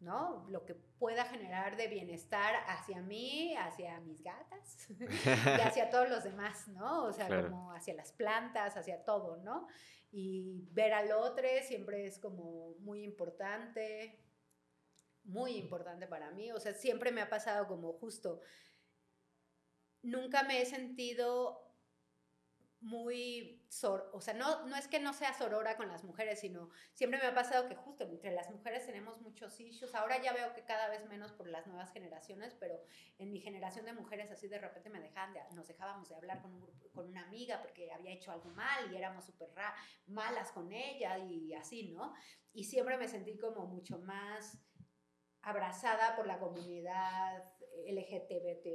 [0.00, 0.44] ¿no?
[0.50, 5.04] Lo que pueda generar de bienestar hacia mí, hacia mis gatas y
[5.62, 7.04] hacia todos los demás, ¿no?
[7.04, 9.68] O sea, como hacia las plantas, hacia todo, ¿no?
[10.10, 14.18] Y ver al otro siempre es como muy importante,
[15.22, 16.50] muy importante para mí.
[16.50, 18.40] O sea, siempre me ha pasado como justo,
[20.04, 21.64] nunca me he sentido
[22.80, 23.60] muy
[24.12, 27.26] o sea, no, no es que no sea sorora con las mujeres, sino siempre me
[27.26, 29.94] ha pasado que justo entre las mujeres tenemos muchos issues.
[29.94, 32.80] Ahora ya veo que cada vez menos por las nuevas generaciones, pero
[33.18, 36.60] en mi generación de mujeres así de repente me dejaban nos dejábamos de hablar con,
[36.92, 39.48] con una amiga porque había hecho algo mal y éramos súper
[40.06, 42.14] malas con ella y así, ¿no?
[42.52, 44.58] Y siempre me sentí como mucho más
[45.42, 47.42] abrazada por la comunidad
[47.86, 48.66] LGTBT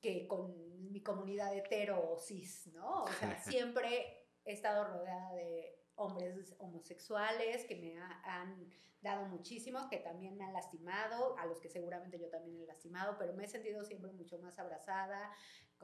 [0.00, 3.04] que con mi comunidad hetero o cis, ¿no?
[3.04, 8.68] O sea, siempre he estado rodeada de hombres homosexuales que me han
[9.00, 13.16] dado muchísimo, que también me han lastimado, a los que seguramente yo también he lastimado,
[13.18, 15.32] pero me he sentido siempre mucho más abrazada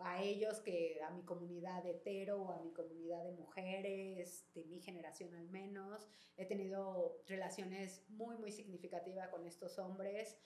[0.05, 4.81] a ellos que a mi comunidad hetero o a mi comunidad de mujeres, de mi
[4.81, 6.07] generación al menos.
[6.37, 10.39] He tenido relaciones muy, muy significativas con estos hombres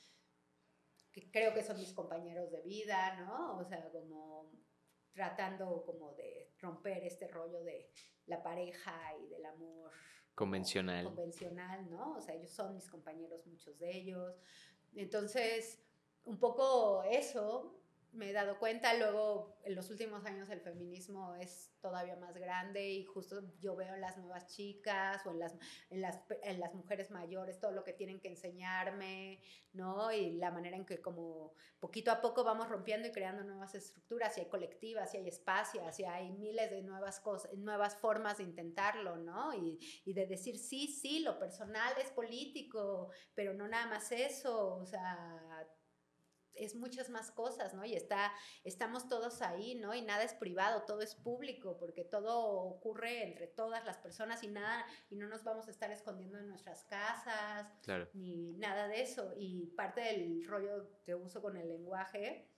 [1.13, 3.59] que creo que son mis compañeros de vida, ¿no?
[3.59, 4.51] O sea, como
[5.13, 7.91] tratando como de romper este rollo de
[8.27, 9.93] la pareja y del amor
[10.35, 11.05] convencional.
[11.05, 12.15] Convencional, ¿no?
[12.17, 14.35] O sea, ellos son mis compañeros, muchos de ellos.
[14.95, 15.85] Entonces,
[16.25, 17.82] un poco eso,
[18.13, 22.91] me he dado cuenta, luego en los últimos años el feminismo es todavía más grande
[22.91, 25.57] y justo yo veo en las nuevas chicas o en las,
[25.89, 29.41] en las, en las mujeres mayores todo lo que tienen que enseñarme,
[29.73, 30.13] ¿no?
[30.13, 34.37] Y la manera en que como poquito a poco vamos rompiendo y creando nuevas estructuras,
[34.37, 38.45] y hay colectivas, y hay espacios, y hay miles de nuevas cosas, nuevas formas de
[38.45, 39.55] intentarlo, ¿no?
[39.55, 44.77] Y, y de decir, sí, sí, lo personal es político, pero no nada más eso,
[44.77, 45.52] o sea
[46.55, 47.85] es muchas más cosas, ¿no?
[47.85, 48.33] Y está,
[48.65, 49.95] estamos todos ahí, ¿no?
[49.95, 54.49] Y nada es privado, todo es público, porque todo ocurre entre todas las personas y
[54.49, 57.67] nada, y no nos vamos a estar escondiendo en nuestras casas,
[58.15, 59.35] ni nada de eso.
[59.37, 62.49] Y parte del rollo que uso con el lenguaje,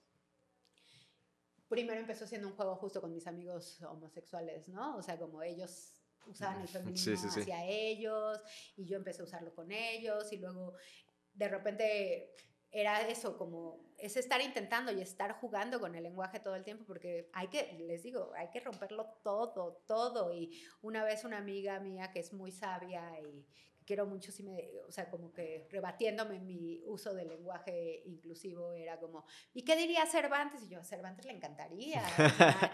[1.67, 4.97] primero empezó siendo un juego justo con mis amigos homosexuales, ¿no?
[4.97, 5.93] O sea, como ellos
[6.27, 8.39] usaban el feminismo hacia ellos,
[8.75, 10.75] y yo empecé a usarlo con ellos, y luego
[11.33, 12.35] de repente
[12.75, 16.83] era eso, como es estar intentando y estar jugando con el lenguaje todo el tiempo,
[16.85, 20.33] porque hay que, les digo, hay que romperlo todo, todo.
[20.33, 23.45] Y una vez una amiga mía que es muy sabia y
[23.85, 28.99] quiero mucho, si me, o sea, como que rebatiéndome mi uso del lenguaje inclusivo, era
[28.99, 30.63] como, ¿y qué diría Cervantes?
[30.63, 32.03] Y yo, a Cervantes le encantaría.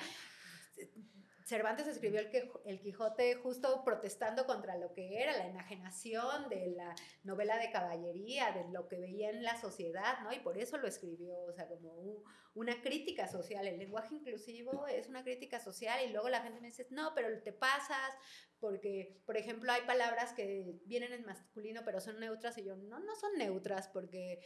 [1.51, 2.21] Cervantes escribió
[2.63, 8.53] el, Quijote justo protestando contra lo que era la enajenación de la novela de caballería,
[8.53, 10.31] de lo que veía en la sociedad, ¿no?
[10.31, 12.23] Y por eso lo escribió, o sea, como
[12.53, 13.67] una crítica social.
[13.67, 17.27] El lenguaje inclusivo es una crítica social y luego la gente me dice, no, pero
[17.43, 18.13] te pasas,
[18.61, 22.99] porque, por ejemplo, hay palabras que vienen en masculino pero son neutras y yo, no,
[22.99, 24.39] no son neutras porque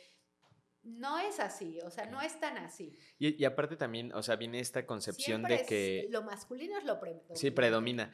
[0.85, 2.97] no es así, o sea, no es tan así.
[3.17, 6.07] Y, aparte también, o sea, viene esta concepción de que...
[6.09, 7.35] Lo masculino es lo predomina.
[7.35, 8.11] Sí, predomina.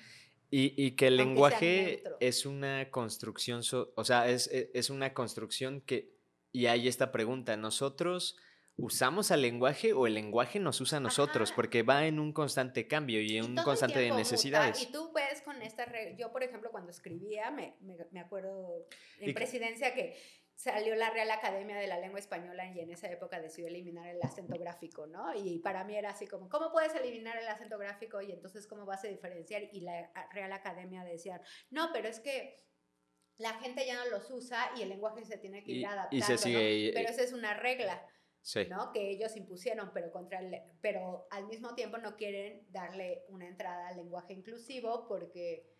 [0.49, 3.61] Y, que el lenguaje es una construcción,
[3.95, 6.13] o sea, es, e, es, una construcción que...
[6.53, 8.37] Y hay esta pregunta, ¿nosotros
[8.75, 11.53] usamos al lenguaje o el lenguaje nos usa a nosotros?
[11.53, 14.81] Porque va en un constante cambio y en un constante de necesidades.
[14.81, 15.85] Y tú ves con esta...
[16.17, 17.75] Yo, por ejemplo, cuando escribía, me,
[18.11, 18.85] me, acuerdo
[19.19, 20.17] en presidencia que
[20.61, 24.21] salió la Real Academia de la Lengua Española y en esa época decidió eliminar el
[24.21, 25.33] acento gráfico, ¿no?
[25.33, 28.85] Y para mí era así como, ¿cómo puedes eliminar el acento gráfico y entonces cómo
[28.85, 29.63] vas a diferenciar?
[29.71, 31.41] Y la Real Academia decía,
[31.71, 32.57] no, pero es que
[33.37, 36.25] la gente ya no los usa y el lenguaje se tiene que ir adaptando,
[36.93, 38.07] Pero esa es una regla.
[38.69, 38.91] ¿no?
[38.91, 43.87] que ellos impusieron, pero, contra el, pero al mismo tiempo no quieren darle una entrada
[43.87, 45.70] al lenguaje inclusivo porque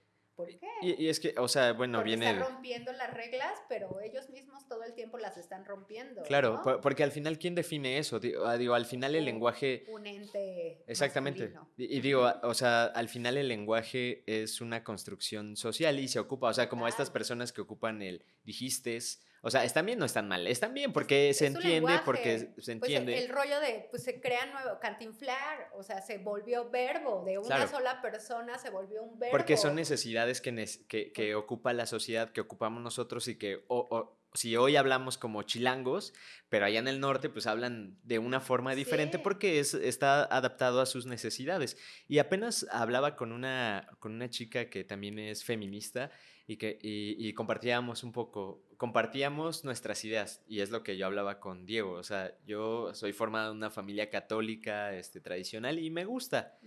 [0.41, 0.67] ¿Por qué?
[0.81, 2.31] Y, es que, o sea, bueno, porque viene...
[2.31, 6.23] Están rompiendo las reglas, pero ellos mismos todo el tiempo las están rompiendo.
[6.23, 8.19] Claro, porque al final, ¿quién define eso?
[8.43, 9.85] Ah, digo, al final el lenguaje...
[9.89, 10.83] Un ente.
[10.87, 11.53] Exactamente.
[11.77, 16.49] Y, digo, o sea, al final el lenguaje es una construcción social y se ocupa,
[16.49, 20.27] o sea, como estas personas que ocupan el dijistes, o sea, ¿están bien o están
[20.27, 20.45] mal?
[20.47, 23.17] Están bien porque se entiende, porque se pues, entiende.
[23.17, 27.67] el rollo de, pues se crea nuevo, cantinflar, o sea, se volvió verbo, de una
[27.67, 29.31] sola persona se volvió un verbo.
[29.31, 34.17] Porque son necesidades que, que, que ocupa la sociedad, que ocupamos nosotros y que o,
[34.33, 36.13] si hoy hablamos como chilangos,
[36.49, 40.79] pero allá en el norte pues hablan de una forma diferente porque es, está adaptado
[40.79, 41.77] a sus necesidades.
[42.07, 46.11] Y apenas hablaba con una, con una chica que también es feminista
[46.47, 51.39] y que y, compartíamos un poco, compartíamos nuestras ideas y es lo que yo hablaba
[51.39, 56.03] con Diego, o sea, yo soy formado en una familia católica este, tradicional y me
[56.03, 56.57] gusta,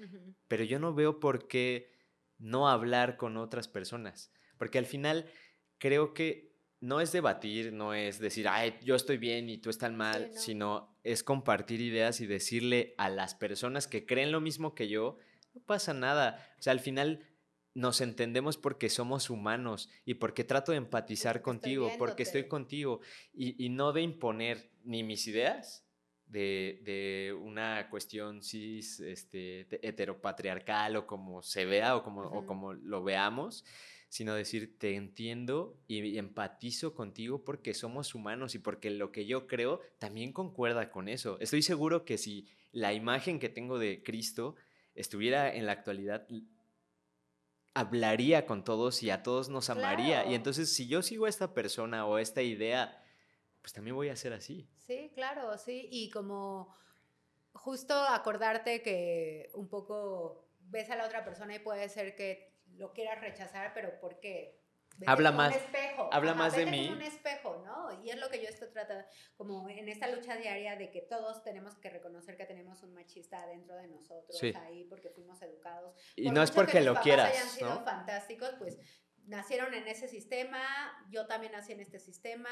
[0.46, 1.90] pero yo no veo por qué
[2.38, 5.26] no hablar con otras personas, porque al final
[5.78, 9.90] creo que no es debatir, no es decir, ay, yo estoy bien y tú estás
[9.90, 14.86] mal, sino es compartir ideas y decirle a las personas que creen lo mismo que
[14.86, 15.18] yo,
[15.52, 16.54] No pasa nada.
[16.60, 17.26] O sea, al final
[17.74, 23.00] nos entendemos porque somos humanos y porque trato de empatizar contigo, porque estoy contigo
[23.32, 25.84] y, no de imponer ni mis ideas
[26.26, 33.02] de, una cuestión cis, este, heteropatriarcal o como se vea o como, o como lo
[33.02, 33.64] veamos,
[34.08, 39.48] sino decir, te entiendo y empatizo contigo porque somos humanos y porque lo que yo
[39.48, 41.36] creo también concuerda con eso.
[41.40, 44.54] Estoy seguro que si la imagen que tengo de Cristo
[44.94, 46.28] estuviera en la actualidad,
[47.74, 50.24] hablaría con todos y a todos nos amaría.
[50.26, 53.04] Y entonces, si yo sigo a esta persona o esta idea,
[53.60, 54.68] pues también voy a ser así.
[54.78, 55.88] Sí, claro, sí.
[55.90, 56.74] Y como
[57.52, 62.92] justo acordarte que un poco ves a la otra persona y puede ser que lo
[62.92, 64.63] quieras rechazar, pero ¿por qué?
[65.06, 65.56] Habla más,
[66.10, 66.88] habla más de mí.
[66.88, 68.02] un espejo, ¿no?
[68.02, 69.04] Y es lo que yo estoy tratando,
[69.36, 73.46] como en esta lucha diaria de que todos tenemos que reconocer que tenemos un machista
[73.46, 75.94] dentro de nosotros ahí porque fuimos educados.
[76.16, 78.78] Y no es porque lo quieras, hayan sido fantásticos, pues
[79.26, 80.62] nacieron en ese sistema,
[81.10, 82.50] yo también nací en este sistema.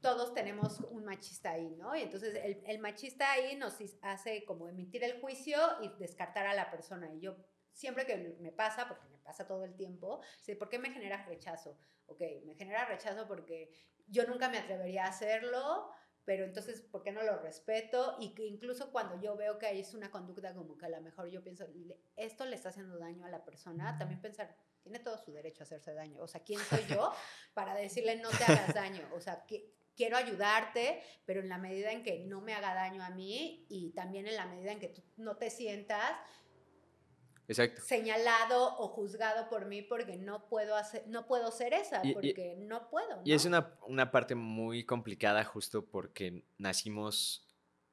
[0.00, 1.96] Todos tenemos un machista ahí, ¿no?
[1.96, 6.54] Y entonces el, el machista ahí nos hace como emitir el juicio y descartar a
[6.54, 7.12] la persona.
[7.12, 7.36] Y yo
[7.78, 11.24] siempre que me pasa, porque me pasa todo el tiempo, sé, ¿por qué me genera
[11.26, 11.78] rechazo?
[12.06, 13.70] Ok, me genera rechazo porque
[14.08, 15.88] yo nunca me atrevería a hacerlo,
[16.24, 18.16] pero entonces, ¿por qué no lo respeto?
[18.18, 21.28] Y que incluso cuando yo veo que es una conducta como que a lo mejor
[21.30, 21.68] yo pienso,
[22.16, 24.52] esto le está haciendo daño a la persona, también pensar,
[24.82, 26.20] tiene todo su derecho a hacerse daño.
[26.20, 27.12] O sea, ¿quién soy yo
[27.54, 29.08] para decirle no te hagas daño?
[29.14, 33.04] O sea, que quiero ayudarte, pero en la medida en que no me haga daño
[33.04, 36.12] a mí y también en la medida en que tú no te sientas
[37.54, 42.88] señalado o juzgado por mí porque no puedo hacer, no puedo ser esa, porque no
[42.90, 43.22] puedo.
[43.24, 47.46] Y es una, una, parte muy complicada justo porque nacimos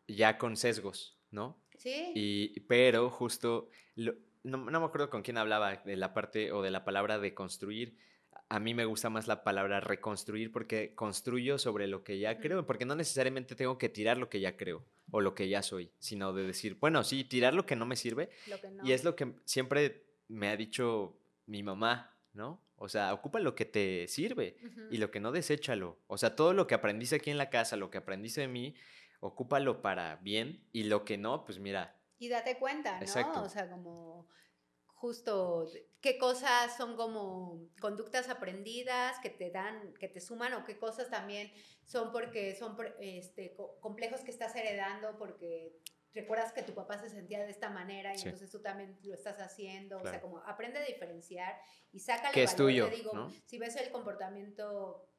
[0.08, 1.62] ya con sesgos, ¿no?
[1.78, 2.12] Sí.
[2.16, 6.72] Y, pero justo, no, no me acuerdo con quién hablaba de la parte o de
[6.72, 7.98] la palabra de construir,
[8.50, 12.66] a mí me gusta más la palabra reconstruir porque construyo sobre lo que ya creo,
[12.66, 15.92] porque no necesariamente tengo que tirar lo que ya creo o lo que ya soy,
[16.00, 18.30] sino de decir, bueno, sí, tirar lo que no me sirve.
[18.84, 21.18] Y es lo que siempre me ha dicho
[21.48, 22.62] mi mamá, ¿no?
[22.78, 24.58] O sea, ocupa lo que te sirve
[24.92, 25.98] y lo que no, deséchalo.
[26.08, 28.76] O sea, todo lo que aprendiste aquí en la casa, lo que aprendiste de mí,
[29.22, 31.96] ocúpalo para bien y lo que no, pues mira.
[32.20, 33.44] Y date cuenta, ¿no?
[33.44, 34.28] O sea, como
[34.96, 35.68] justo
[36.02, 41.10] qué cosas son como conductas aprendidas que te dan, que te suman o qué cosas
[41.10, 41.52] también
[41.84, 45.80] son porque son este, complejos que estás heredando porque
[46.14, 49.38] recuerdas que tu papá se sentía de esta manera y entonces tú también lo estás
[49.40, 51.60] haciendo, o sea, como aprende a diferenciar
[51.92, 55.10] y sácale que es tuyo, digo, si ves el comportamiento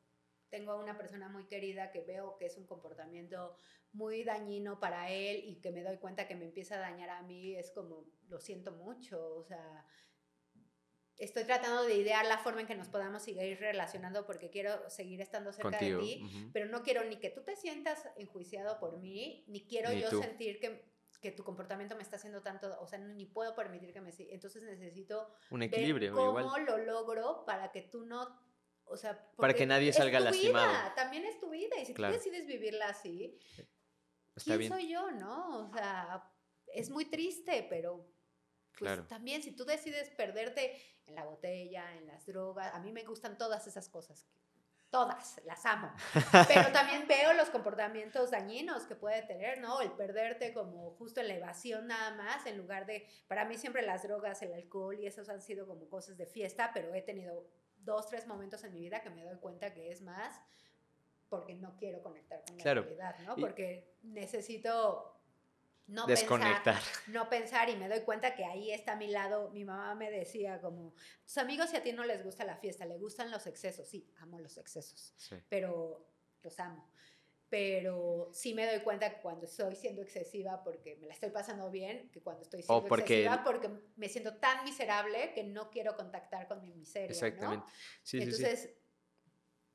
[0.50, 3.56] tengo a una persona muy querida que veo que es un comportamiento
[3.92, 7.22] muy dañino para él y que me doy cuenta que me empieza a dañar a
[7.22, 9.86] mí, es como, lo siento mucho, o sea,
[11.18, 15.20] estoy tratando de idear la forma en que nos podamos seguir relacionando porque quiero seguir
[15.20, 19.44] estando cerca de ti, pero no quiero ni que tú te sientas enjuiciado por mí,
[19.48, 20.84] ni quiero yo sentir que,
[21.22, 24.12] que, tu comportamiento me está haciendo tanto, o sea, ni puedo permitir que me...
[24.18, 25.32] Entonces necesito...
[25.50, 26.14] Un equilibrio.
[26.14, 28.45] ¿Cómo lo logro para que tú no
[28.86, 30.72] o sea, para que nadie salga lastimado.
[30.94, 31.76] también es tu vida.
[31.80, 33.38] Y si tú decides vivirla así,
[34.44, 35.68] ¿quién soy yo, no?
[35.68, 36.32] O sea,
[36.68, 38.08] es muy triste, pero
[38.78, 43.04] pues también si tú decides perderte en la botella, en las drogas, a mí me
[43.04, 44.26] gustan todas esas cosas.
[44.90, 45.92] Todas, las amo.
[46.48, 49.80] Pero también veo los comportamientos dañinos que puede tener, ¿no?
[49.80, 53.82] El perderte como justo en la evasión nada más, en lugar de, para mí siempre
[53.82, 57.48] las drogas, el alcohol y esos han sido como cosas de fiesta, pero he tenido
[57.86, 60.38] dos, tres momentos en mi vida que me doy cuenta que es más
[61.30, 63.36] porque no quiero conectar con la realidad, ¿no?
[63.36, 65.18] Porque necesito
[65.86, 66.74] no desconectar.
[66.74, 69.50] Pensar, no pensar y me doy cuenta que ahí está a mi lado.
[69.50, 72.84] Mi mamá me decía como, tus amigos si a ti no les gusta la fiesta,
[72.84, 73.88] le gustan los excesos.
[73.88, 75.14] Sí, amo los excesos,
[75.48, 76.06] pero
[76.42, 76.90] los amo
[77.48, 81.70] pero sí me doy cuenta que cuando estoy siendo excesiva porque me la estoy pasando
[81.70, 86.48] bien, que cuando estoy siendo excesiva porque me siento tan miserable que no quiero contactar
[86.48, 87.10] con mi miseria.
[87.10, 87.66] Exactamente.
[88.02, 88.70] Sí, Entonces,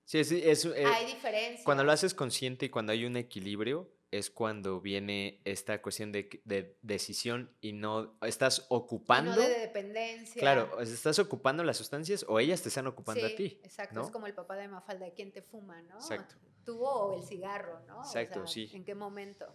[0.04, 0.56] sí, sí.
[0.56, 1.64] sí eh, hay diferencia.
[1.64, 6.42] Cuando lo haces consciente y cuando hay un equilibrio, es cuando viene esta cuestión de,
[6.44, 9.34] de decisión y no estás ocupando.
[9.34, 10.38] no de dependencia.
[10.38, 13.62] Claro, estás ocupando las sustancias o ellas te están ocupando a ti.
[13.64, 15.96] Exacto, es como el papá de Mafalda, ¿quién te fuma, no?
[15.96, 16.36] Exacto.
[16.66, 18.00] Tú o el cigarro, ¿no?
[18.00, 18.70] Exacto, sí.
[18.74, 19.46] ¿En qué momento?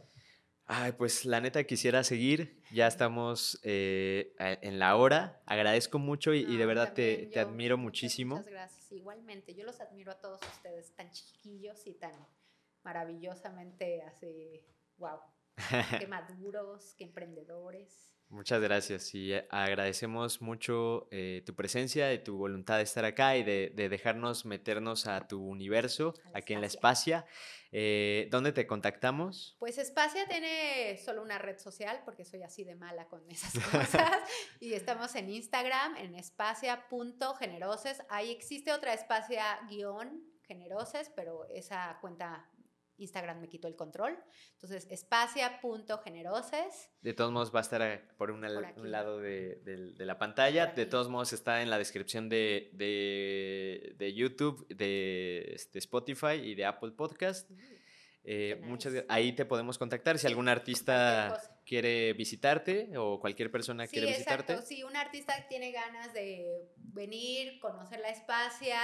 [0.68, 2.60] Ay, pues la neta quisiera seguir.
[2.72, 5.40] Ya estamos eh, en la hora.
[5.46, 8.36] Agradezco mucho y, de verdad te, te, admiro muchísimo.
[8.36, 8.90] Muchas gracias.
[8.90, 12.12] Igualmente, yo los admiro a todos ustedes, tan chiquillos y tan
[12.82, 14.64] maravillosamente así,
[14.98, 15.18] wow,
[16.00, 18.15] qué maduros, qué emprendedores.
[18.28, 23.36] Muchas gracias y eh, agradecemos mucho eh, tu presencia y tu voluntad de estar acá
[23.36, 27.24] y de, dejarnos meternos a tu universo aquí en la Espacia.
[27.70, 29.54] Eh, ¿Dónde te contactamos?
[29.60, 34.10] Pues Espacia tiene solo una red social porque soy así de mala con esas cosas
[34.58, 38.02] y estamos en Instagram en espacia.generoses.
[38.08, 42.48] Ahí existe otra espacia guion generoses, pero esa cuenta
[42.98, 44.18] Instagram me quitó el control.
[44.52, 46.90] Entonces, espacia.generoses.
[47.00, 48.42] De todos modos, va a estar por, un
[48.90, 50.66] lado de, la pantalla.
[50.66, 52.70] De todos modos, está en la descripción de,
[54.14, 57.50] YouTube, de, este, Spotify y de Apple Podcast.
[58.28, 64.08] Eh, muchas, ahí te podemos contactar si algún artista quiere visitarte o cualquier persona quiere
[64.08, 64.54] visitarte.
[64.54, 64.68] Exacto.
[64.68, 68.80] Si un artista tiene ganas de venir, conocer la espacia,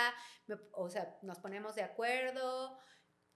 [0.75, 2.79] o sea, nos ponemos de acuerdo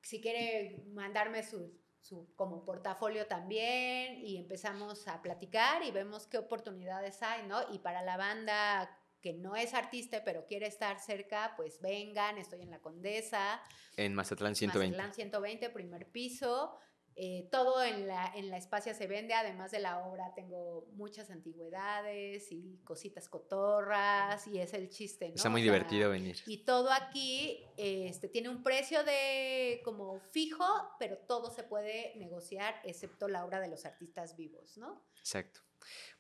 [0.06, 6.38] si quiere mandarme su, su, como portafolio también y empezamos a platicar y vemos qué
[6.38, 7.60] oportunidades hay, ¿no?
[7.72, 8.88] Y para la banda
[9.20, 13.60] que no es artista pero quiere estar cerca, pues vengan, estoy en la Condesa.
[13.96, 14.96] En Mazatlán 120.
[14.96, 16.78] Mazatlán 120, primer piso.
[17.18, 21.30] Eh, todo en la, en la espacia se vende, además de la obra tengo muchas
[21.30, 25.36] antigüedades y cositas cotorras y es el chiste, ¿no?
[25.36, 26.36] Está muy divertido venir.
[26.46, 30.66] Y todo aquí este, tiene un precio de como fijo,
[30.98, 35.02] pero todo se puede negociar excepto la obra de los artistas vivos, ¿no?
[35.18, 35.60] Exacto.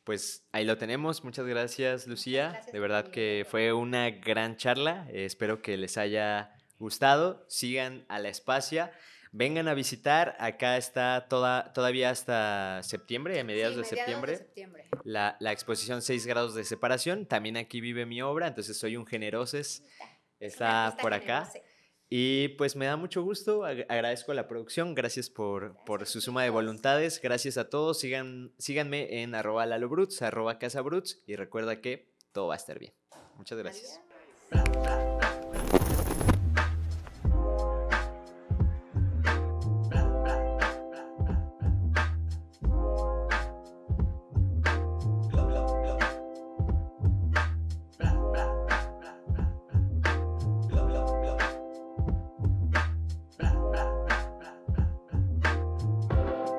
[0.02, 1.24] Pues ahí lo tenemos.
[1.24, 2.62] Muchas gracias, Lucía.
[2.72, 5.06] de verdad que fue una gran charla.
[5.12, 7.44] espero que les haya gustado.
[7.48, 8.92] Sigan a la espacia.
[9.32, 14.46] Vengan a visitar, acá está toda, todavía hasta septiembre, a mediados, de, septiembre,
[15.04, 17.26] La, exposición 6 grados de separación.
[17.26, 19.84] También aquí vive mi obra, entonces soy un generoses,
[20.40, 21.50] está por acá.
[22.08, 26.50] Y pues me da mucho gusto, agradezco la producción, gracias por, por su suma de
[26.50, 32.46] voluntades, gracias a todos, Sigan, síganme en arroba lalobruts, arroba casabruts y recuerda que todo
[32.46, 32.94] va a estar bien.
[33.36, 34.00] Muchas gracias.